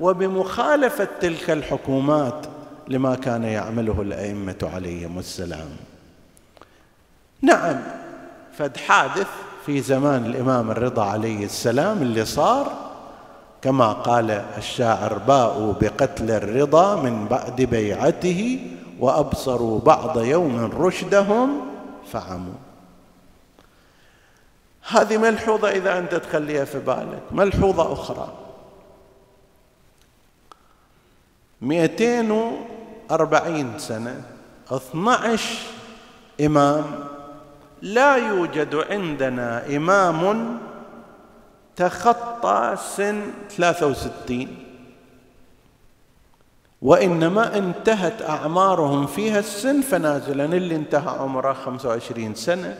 وبمخالفة 0.00 1.08
تلك 1.20 1.50
الحكومات 1.50 2.46
لما 2.88 3.14
كان 3.14 3.44
يعمله 3.44 4.02
الأئمة 4.02 4.70
عليهم 4.74 5.18
السلام. 5.18 5.68
نعم 7.42 7.76
فد 8.58 8.76
حادث 8.76 9.28
في 9.66 9.80
زمان 9.80 10.26
الإمام 10.26 10.70
الرضا 10.70 11.04
عليه 11.04 11.44
السلام 11.44 12.02
اللي 12.02 12.24
صار 12.24 12.72
كما 13.62 13.92
قال 13.92 14.30
الشاعر 14.30 15.18
باءوا 15.18 15.72
بقتل 15.80 16.30
الرضا 16.30 17.02
من 17.02 17.26
بعد 17.26 17.62
بيعته 17.62 18.60
وأبصروا 18.98 19.80
بعض 19.80 20.18
يوم 20.18 20.64
رشدهم 20.64 21.60
فعموا. 22.12 22.54
هذه 24.88 25.16
ملحوظة 25.16 25.70
إذا 25.70 25.98
أنت 25.98 26.14
تخليها 26.14 26.64
في 26.64 26.78
بالك. 26.78 27.22
ملحوظة 27.30 27.92
أخرى. 27.92 28.34
مئتين 31.60 32.30
وأربعين 32.30 33.78
سنة 33.78 34.22
اثنى 34.70 35.10
عشر 35.10 35.58
إمام 36.40 36.84
لا 37.82 38.16
يوجد 38.16 38.74
عندنا 38.74 39.76
إمام 39.76 40.58
تخطى 41.76 42.76
سن 42.96 43.22
ثلاثة 43.50 43.86
وستين. 43.86 44.67
وإنما 46.82 47.58
انتهت 47.58 48.22
أعمارهم 48.22 49.06
فيها 49.06 49.38
السن 49.38 49.80
فنازلا 49.80 50.44
اللي 50.44 50.76
انتهى 50.76 51.18
عمره 51.18 51.52
خمسة 51.52 51.88
وعشرين 51.88 52.34
سنة 52.34 52.78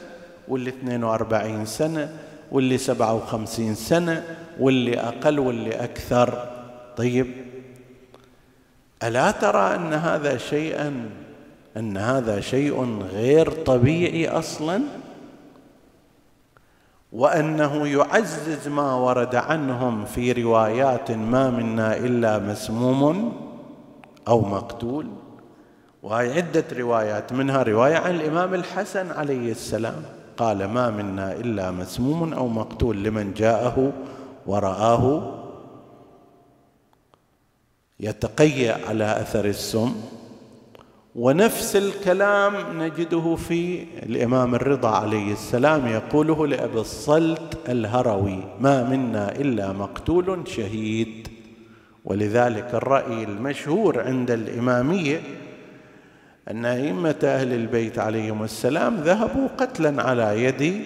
واللي 0.49 0.71
اثنين 0.71 1.05
وأربعين 1.05 1.67
سنة 1.67 2.17
واللي 2.53 2.79
سبعة 2.79 3.15
وخمسين 3.15 3.75
سنة 3.75 4.25
واللي 4.61 5.01
أقل 5.01 5.39
واللي 5.39 5.85
أكثر. 5.85 6.49
طيب 6.97 7.27
ألا 9.03 9.31
ترى 9.31 9.75
أن 9.75 9.93
هذا 9.93 10.37
شيئا 10.37 11.11
أن 11.77 11.97
هذا 11.97 12.41
شيء 12.41 12.99
غير 13.13 13.51
طبيعي 13.51 14.29
أصلا؟ 14.29 14.83
وأنه 17.13 17.89
يعزز 17.89 18.69
ما 18.69 18.95
ورد 18.95 19.35
عنهم 19.35 20.05
في 20.05 20.33
روايات 20.33 21.11
ما 21.11 21.51
منا 21.51 21.97
إلا 21.97 22.39
مسموم 22.39 23.48
أو 24.29 24.41
مقتول. 24.41 25.07
وهي 26.03 26.33
عدة 26.33 26.65
روايات 26.73 27.33
منها 27.33 27.63
رواية 27.63 27.97
عن 27.97 28.15
الإمام 28.15 28.55
الحسن 28.55 29.11
عليه 29.11 29.51
السلام. 29.51 30.03
قال 30.37 30.65
ما 30.65 30.91
منا 30.91 31.33
إلا 31.33 31.71
مسموم 31.71 32.33
أو 32.33 32.49
مقتول 32.49 33.03
لمن 33.03 33.35
جاءه 33.35 33.93
ورآه 34.47 35.35
يتقيأ 38.01 38.89
على 38.89 39.21
أثر 39.21 39.45
السم. 39.45 39.95
ونفس 41.15 41.77
الكلام 41.77 42.83
نجده 42.83 43.37
في 43.37 43.87
الإمام 44.03 44.55
الرضا 44.55 44.89
عليه 44.89 45.33
السلام 45.33 45.87
يقوله 45.87 46.47
لأبي 46.47 46.81
الصلت 46.81 47.59
الهروي 47.69 48.39
ما 48.61 48.89
منا 48.91 49.33
إلا 49.33 49.73
مقتول 49.73 50.49
شهيد. 50.49 51.29
ولذلك 52.09 52.75
الرأي 52.75 53.25
المشهور 53.25 54.01
عند 54.01 54.31
الإمامية 54.31 55.21
أن 56.51 56.65
أئمة 56.65 57.17
أهل 57.25 57.53
البيت 57.53 57.99
عليهم 57.99 58.43
السلام 58.43 58.97
ذهبوا 58.97 59.49
قتلا 59.59 60.03
على 60.03 60.45
يد 60.45 60.83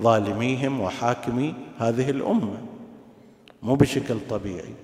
ظالميهم 0.00 0.80
وحاكمي 0.80 1.54
هذه 1.78 2.10
الأمة. 2.10 2.58
مو 3.62 3.74
بشكل 3.74 4.16
طبيعي. 4.30 4.74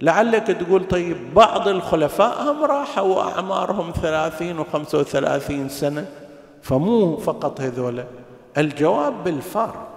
لعلك 0.00 0.46
تقول 0.46 0.88
طيب 0.88 1.16
بعض 1.34 1.68
الخلفاء 1.68 2.42
هم 2.42 2.64
راحوا 2.64 3.16
وأعمارهم 3.16 3.92
ثلاثين 4.02 4.58
وخمسة 4.58 4.98
وثلاثين 4.98 5.68
سنة 5.68 6.06
فمو 6.62 7.16
فقط 7.16 7.60
هذولا 7.60 8.04
الجواب 8.58 9.24
بالفرق. 9.24 9.88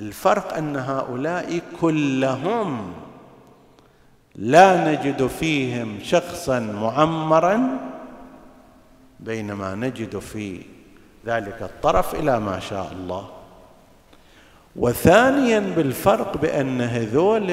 الفرق 0.00 0.56
أن 0.56 0.76
هؤلاء 0.76 1.60
كلهم 1.80 2.92
لا 4.38 4.92
نجد 4.92 5.26
فيهم 5.26 5.98
شخصا 6.02 6.60
معمرا 6.60 7.78
بينما 9.20 9.74
نجد 9.74 10.18
في 10.18 10.60
ذلك 11.26 11.62
الطرف 11.62 12.14
إلى 12.14 12.40
ما 12.40 12.60
شاء 12.60 12.92
الله. 12.92 13.26
وثانيا 14.76 15.60
بالفرق 15.76 16.36
بأن 16.36 16.80
هذول 16.80 17.50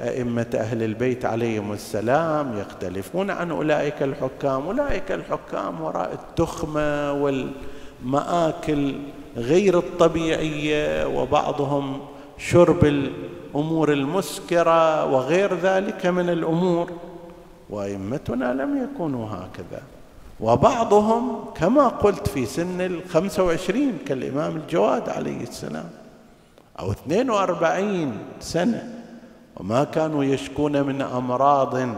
أئمة 0.00 0.46
أهل 0.54 0.82
البيت 0.82 1.24
عليهم 1.24 1.72
السلام 1.72 2.58
يختلفون 2.58 3.30
عن 3.30 3.50
أولئك 3.50 4.02
الحكام. 4.02 4.66
أولئك 4.66 5.12
الحكام 5.12 5.80
وراء 5.80 6.12
التخمة 6.12 7.12
والمآكل 7.12 8.94
غير 9.36 9.78
الطبيعية 9.78 11.06
وبعضهم 11.06 12.00
شرب 12.38 12.84
الأمور 13.56 13.92
المسكرة 13.92 15.04
وغير 15.04 15.54
ذلك 15.54 16.06
من 16.06 16.30
الأمور. 16.30 16.92
وأئمتنا 17.70 18.54
لم 18.54 18.84
يكونوا 18.84 19.28
هكذا. 19.28 19.82
وبعضهم 20.40 21.44
كما 21.54 21.88
قلت 21.88 22.28
في 22.28 22.46
سن 22.46 22.80
الخمسه 22.80 23.42
وعشرين 23.42 23.98
كالإمام 24.06 24.56
الجواد 24.56 25.08
عليه 25.08 25.42
السلام 25.42 25.90
أو 26.80 26.92
42 26.92 28.18
سنة 28.40 29.02
وما 29.56 29.84
كانوا 29.84 30.24
يشكون 30.24 30.82
من 30.82 31.02
أمراض. 31.02 31.88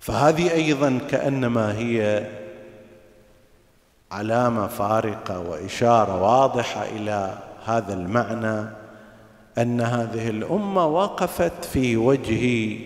فهذه 0.00 0.52
أيضا 0.52 0.98
كأنما 1.10 1.78
هي 1.78 2.26
علامة 4.12 4.66
فارقة 4.66 5.40
وإشارة 5.40 6.22
واضحة 6.22 6.82
إلى 6.84 7.49
هذا 7.64 7.94
المعنى 7.94 8.68
أن 9.58 9.80
هذه 9.80 10.30
الأمة 10.30 10.86
وقفت 10.86 11.64
في 11.64 11.96
وجه 11.96 12.76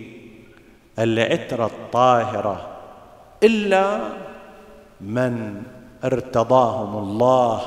العترة 0.99 1.65
الطاهرة 1.65 2.67
إلا 3.43 3.99
من 5.01 5.61
ارتضاهم 6.03 6.97
الله 6.97 7.61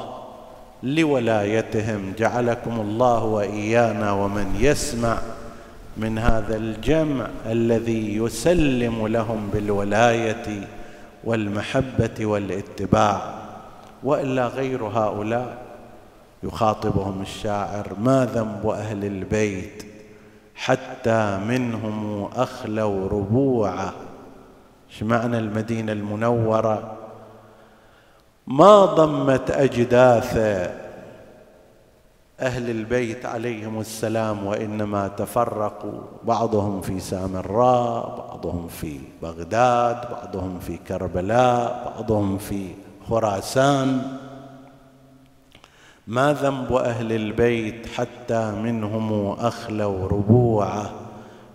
لولايتهم. 0.83 2.13
جعلكم 2.19 2.81
الله 2.81 3.25
وإيانا 3.25 4.13
ومن 4.13 4.57
يسمع 4.61 5.19
من 5.97 6.19
هذا 6.19 6.57
الجمع 6.57 7.27
الذي 7.47 8.17
يسلم 8.17 9.07
لهم 9.07 9.51
بالولاية 9.53 10.69
والمحبة 11.25 12.27
والاتباع 12.27 13.35
وإلا 14.03 14.47
غير 14.47 14.85
هؤلاء. 14.85 15.68
يخاطبهم 16.43 17.23
الشاعر 17.23 17.93
ما 18.01 18.25
ذنب 18.25 18.67
أهل 18.67 19.05
البيت 19.05 19.87
حتى 20.55 21.39
منهم 21.39 22.29
أخلوا 22.37 23.09
ربوعه؟ 23.09 23.93
إيش 24.91 25.03
معنى 25.03 25.39
المدينة 25.39 25.93
المنورة؟ 25.93 26.97
ما 28.47 28.85
ضمت 28.85 29.51
أجداث 29.51 30.37
أهل 32.41 32.71
البيت 32.71 33.27
عليهم 33.27 33.81
السلام 33.81 34.47
وإنما 34.47 35.09
تفرقوا. 35.09 36.01
بعضهم 36.25 36.81
في 36.81 37.01
سامراء 37.01 38.17
بعضهم 38.19 38.69
في 38.69 39.01
بغداد 39.23 40.11
بعضهم 40.11 40.59
في 40.59 40.77
كربلاء 40.77 41.93
بعضهم 41.97 42.39
في 42.39 42.69
خراسان. 43.09 44.03
ما 46.09 46.33
ذنب 46.33 46.73
أهل 46.73 47.13
البيت 47.13 47.87
حتى 47.87 48.51
منهم 48.51 49.31
أخلوا 49.31 50.09
ربوعه 50.09 50.91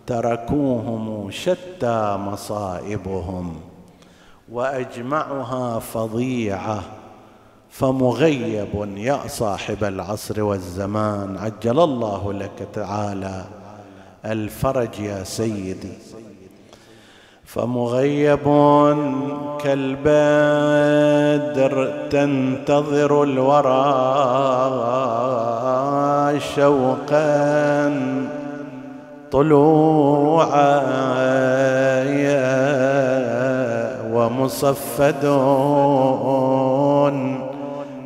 تركوهم 0.08 1.32
شتى 1.32 2.18
مصائبهم 2.20 3.56
وأجمعها 4.52 5.80
فظيعه 5.80 6.84
فمغيب 7.70 8.98
يا 8.98 9.28
صاحب 9.28 9.84
العصر 9.84 10.44
والزمان 10.44 11.38
عجل 11.38 11.80
الله 11.80 12.34
لك 12.34 12.68
تعالى 12.74 13.46
الفرج 14.26 15.00
يا 15.00 15.24
سيدي. 15.24 15.94
فمغيب 17.54 18.44
كالبدر 19.64 20.06
تنتظر 22.10 23.24
الورى 23.24 23.84
شوقا 26.56 27.94
طلوعا 29.32 30.84
ومصفدون 34.14 35.34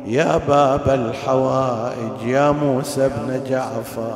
يا 0.06 0.40
باب 0.48 0.88
الحوائج 0.88 2.22
يا 2.26 2.50
موسى 2.50 3.08
بن 3.08 3.40
جعفر. 3.50 4.14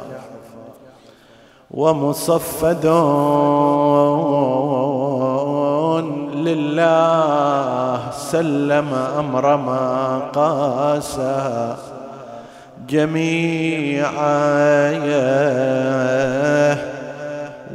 ومصفدون 1.70 2.82
لله 6.44 8.10
سلم 8.10 8.94
أمر 9.18 9.56
ما 9.56 10.18
قاسى 10.34 11.76
جميعا 12.88 14.42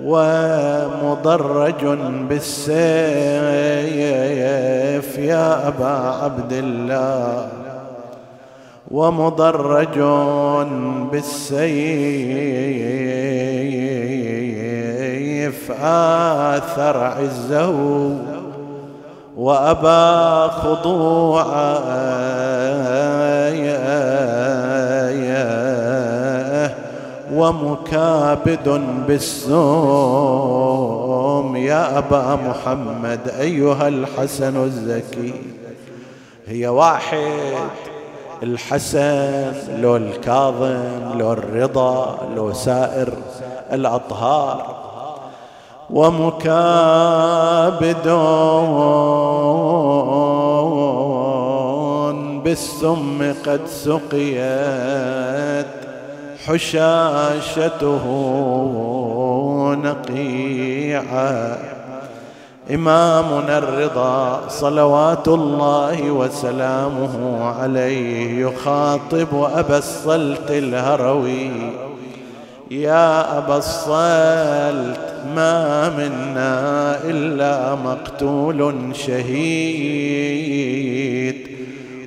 ومضرج 0.03 1.85
بالسيف 2.29 2.67
يا 5.17 5.67
أبا 5.67 6.17
عبد 6.23 6.53
الله 6.53 7.47
ومضرج 8.91 9.99
بالسيف 11.11 12.47
آثر 15.81 16.97
عزه 16.97 18.36
وأبى 19.37 20.51
خضوعا 20.51 21.77
ومكابد 27.33 28.81
بالسوم 29.07 29.57
يا 31.55 31.97
أبا 31.97 32.35
محمد 32.35 33.19
أيها 33.39 33.87
الحسن 33.87 34.63
الزكي. 34.63 35.33
هي 36.47 36.67
واحد 36.67 37.31
الحسن 38.43 39.53
لو 39.81 39.95
الكاظم 39.95 41.17
لو 41.17 41.33
الرضا 41.33 42.17
لو 42.35 42.53
سائر 42.53 43.13
الأطهار. 43.71 44.86
ومكابد 45.89 46.47
بالسم 52.43 53.33
قد 53.45 53.61
سقيت 53.67 55.67
حشاشته 56.45 58.05
نقيعا 59.83 61.57
إمامنا 62.73 63.57
الرضا 63.57 64.39
صلوات 64.49 65.27
الله 65.27 66.11
وسلامه 66.11 67.43
عليه 67.43 68.45
يخاطب 68.45 69.27
أبا 69.55 69.77
الصلت 69.77 70.51
الهروي. 70.51 71.51
يا 72.71 73.37
أبا 73.37 73.57
الصلت 73.57 74.99
ما 75.35 75.89
منا 75.89 76.97
إلا 77.03 77.75
مقتول 77.75 78.75
شهيد 78.95 80.17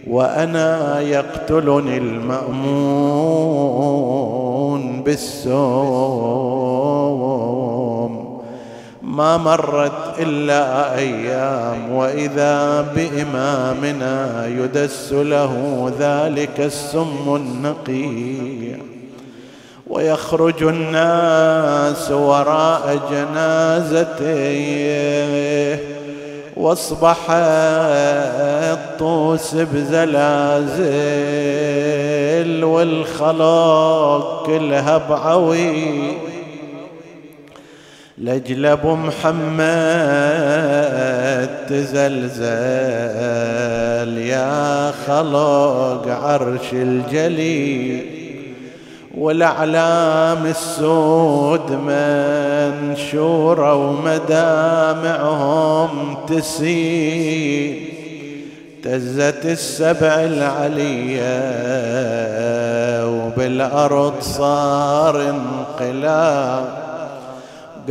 وأنا 0.06 1.00
يقتلني 1.00 1.98
المأمون 1.98 3.00
بالسوم 5.02 6.30
ما 9.02 9.36
مرت 9.36 10.18
إلا 10.18 10.94
أيام 10.98 11.92
وإذا 11.92 12.80
بإمامنا 12.96 14.46
يدس 14.46 15.12
له 15.12 15.92
ذلك 16.00 16.60
السم 16.60 17.36
النقي 17.36 18.89
ويخرج 19.90 20.62
الناس 20.62 22.10
وراء 22.10 23.00
جنازته 23.10 24.56
واصبح 26.56 27.16
الطوس 28.72 29.54
بزلازل 29.54 30.90
والخلق 32.64 34.46
كلها 34.46 34.98
بعوي. 34.98 36.12
لاجل 38.18 38.66
أبو 38.66 38.94
محمد 38.94 39.60
تزلزل 41.68 42.50
يا 44.18 44.92
خلق 45.06 46.08
عرش 46.08 46.72
الجليل. 46.72 48.19
والأعلام 49.14 50.46
السود 50.46 51.72
منشورة 52.92 53.74
ومدامعهم 53.74 55.06
تسيل. 56.28 57.90
تزت 58.84 59.46
السبع 59.46 60.14
العلية 60.14 61.20
وبالأرض 63.06 64.14
صار 64.20 65.22
انقلاب. 65.30 66.64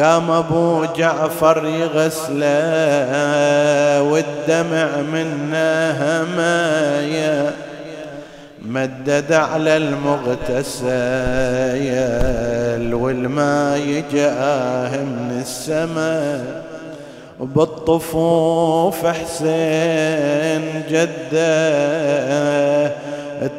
قام 0.01 0.31
أبو 0.31 0.85
جعفر 0.97 1.65
يغسله 1.65 2.49
والدمع 4.01 4.87
منه 5.13 5.91
همايه 5.91 7.68
مدد 8.69 9.33
على 9.33 9.77
المغتسل 9.77 10.93
والماء 12.93 13.77
يجاه 13.77 15.03
من 15.03 15.37
السماء. 15.41 16.63
بالطفوف 17.39 19.05
حسين 19.05 20.83
جدة 20.89 21.49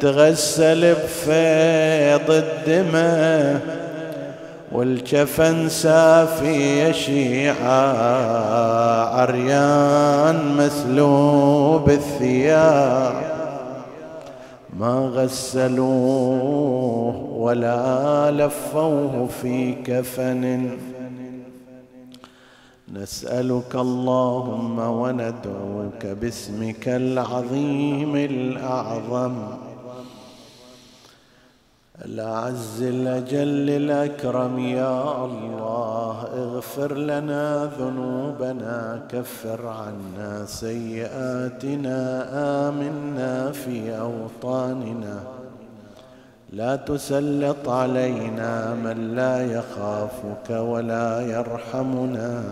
تغسل 0.01 0.93
بفيض 0.93 2.43
الدماء. 2.43 3.59
والجفن 4.71 5.69
سافي 5.69 6.89
يشيعا 6.89 7.93
عريان 9.03 10.55
مسلوب 10.57 11.89
الثياب. 11.89 13.40
ما 14.81 14.99
غسلوه 15.15 16.75
ولا 17.37 18.31
لفوه 18.31 19.27
في 19.41 19.73
كفن. 19.73 20.69
نسألك 22.93 23.75
اللهم 23.75 24.79
وندعوك 24.79 26.05
باسمك 26.05 26.87
العظيم 26.87 28.15
الأعظم. 28.15 29.35
الأعز 32.05 32.81
الأجل 32.81 33.69
الأكرم 33.69 34.59
يا 34.59 35.25
الله 35.25 36.15
اغفر 36.33 36.97
لنا 36.97 37.69
ذنوبنا 37.79 39.01
كفر 39.09 39.67
عنا 39.67 40.45
سيئاتنا 40.45 41.97
آمنا 42.69 43.51
في 43.51 43.99
أوطاننا. 43.99 45.19
لا 46.53 46.75
تسلط 46.75 47.69
علينا 47.69 48.73
من 48.73 49.15
لا 49.15 49.45
يخافك 49.45 50.49
ولا 50.49 51.21
يرحمنا 51.21 52.43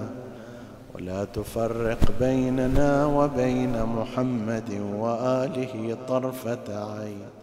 ولا 0.95 1.25
تفرق 1.25 1.99
بيننا 2.19 3.05
وبين 3.05 3.83
محمد 3.83 4.69
وآله 4.95 5.97
طرفة 6.07 6.67
عين. 6.69 7.38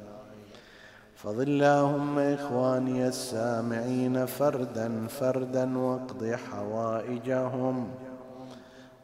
فض 1.26 1.40
اللهم 1.40 2.18
إخواني 2.18 3.08
السامعين 3.08 4.26
فردا 4.26 5.06
فردا 5.06 5.78
واقض 5.78 6.24
حوائجهم. 6.24 7.88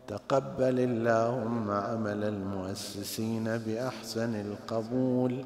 تقبل 0.07 0.81
اللهم 0.81 1.71
عمل 1.71 2.25
المؤسسين 2.25 3.45
بأحسن 3.45 4.35
القبول 4.35 5.45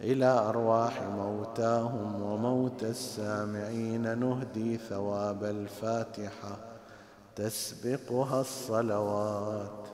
إلى 0.00 0.26
أرواح 0.26 1.02
موتاهم 1.02 2.22
وموت 2.22 2.82
السامعين. 2.82 4.18
نهدي 4.18 4.76
ثواب 4.76 5.44
الفاتحة 5.44 6.56
تسبقها 7.36 8.40
الصلوات. 8.40 9.79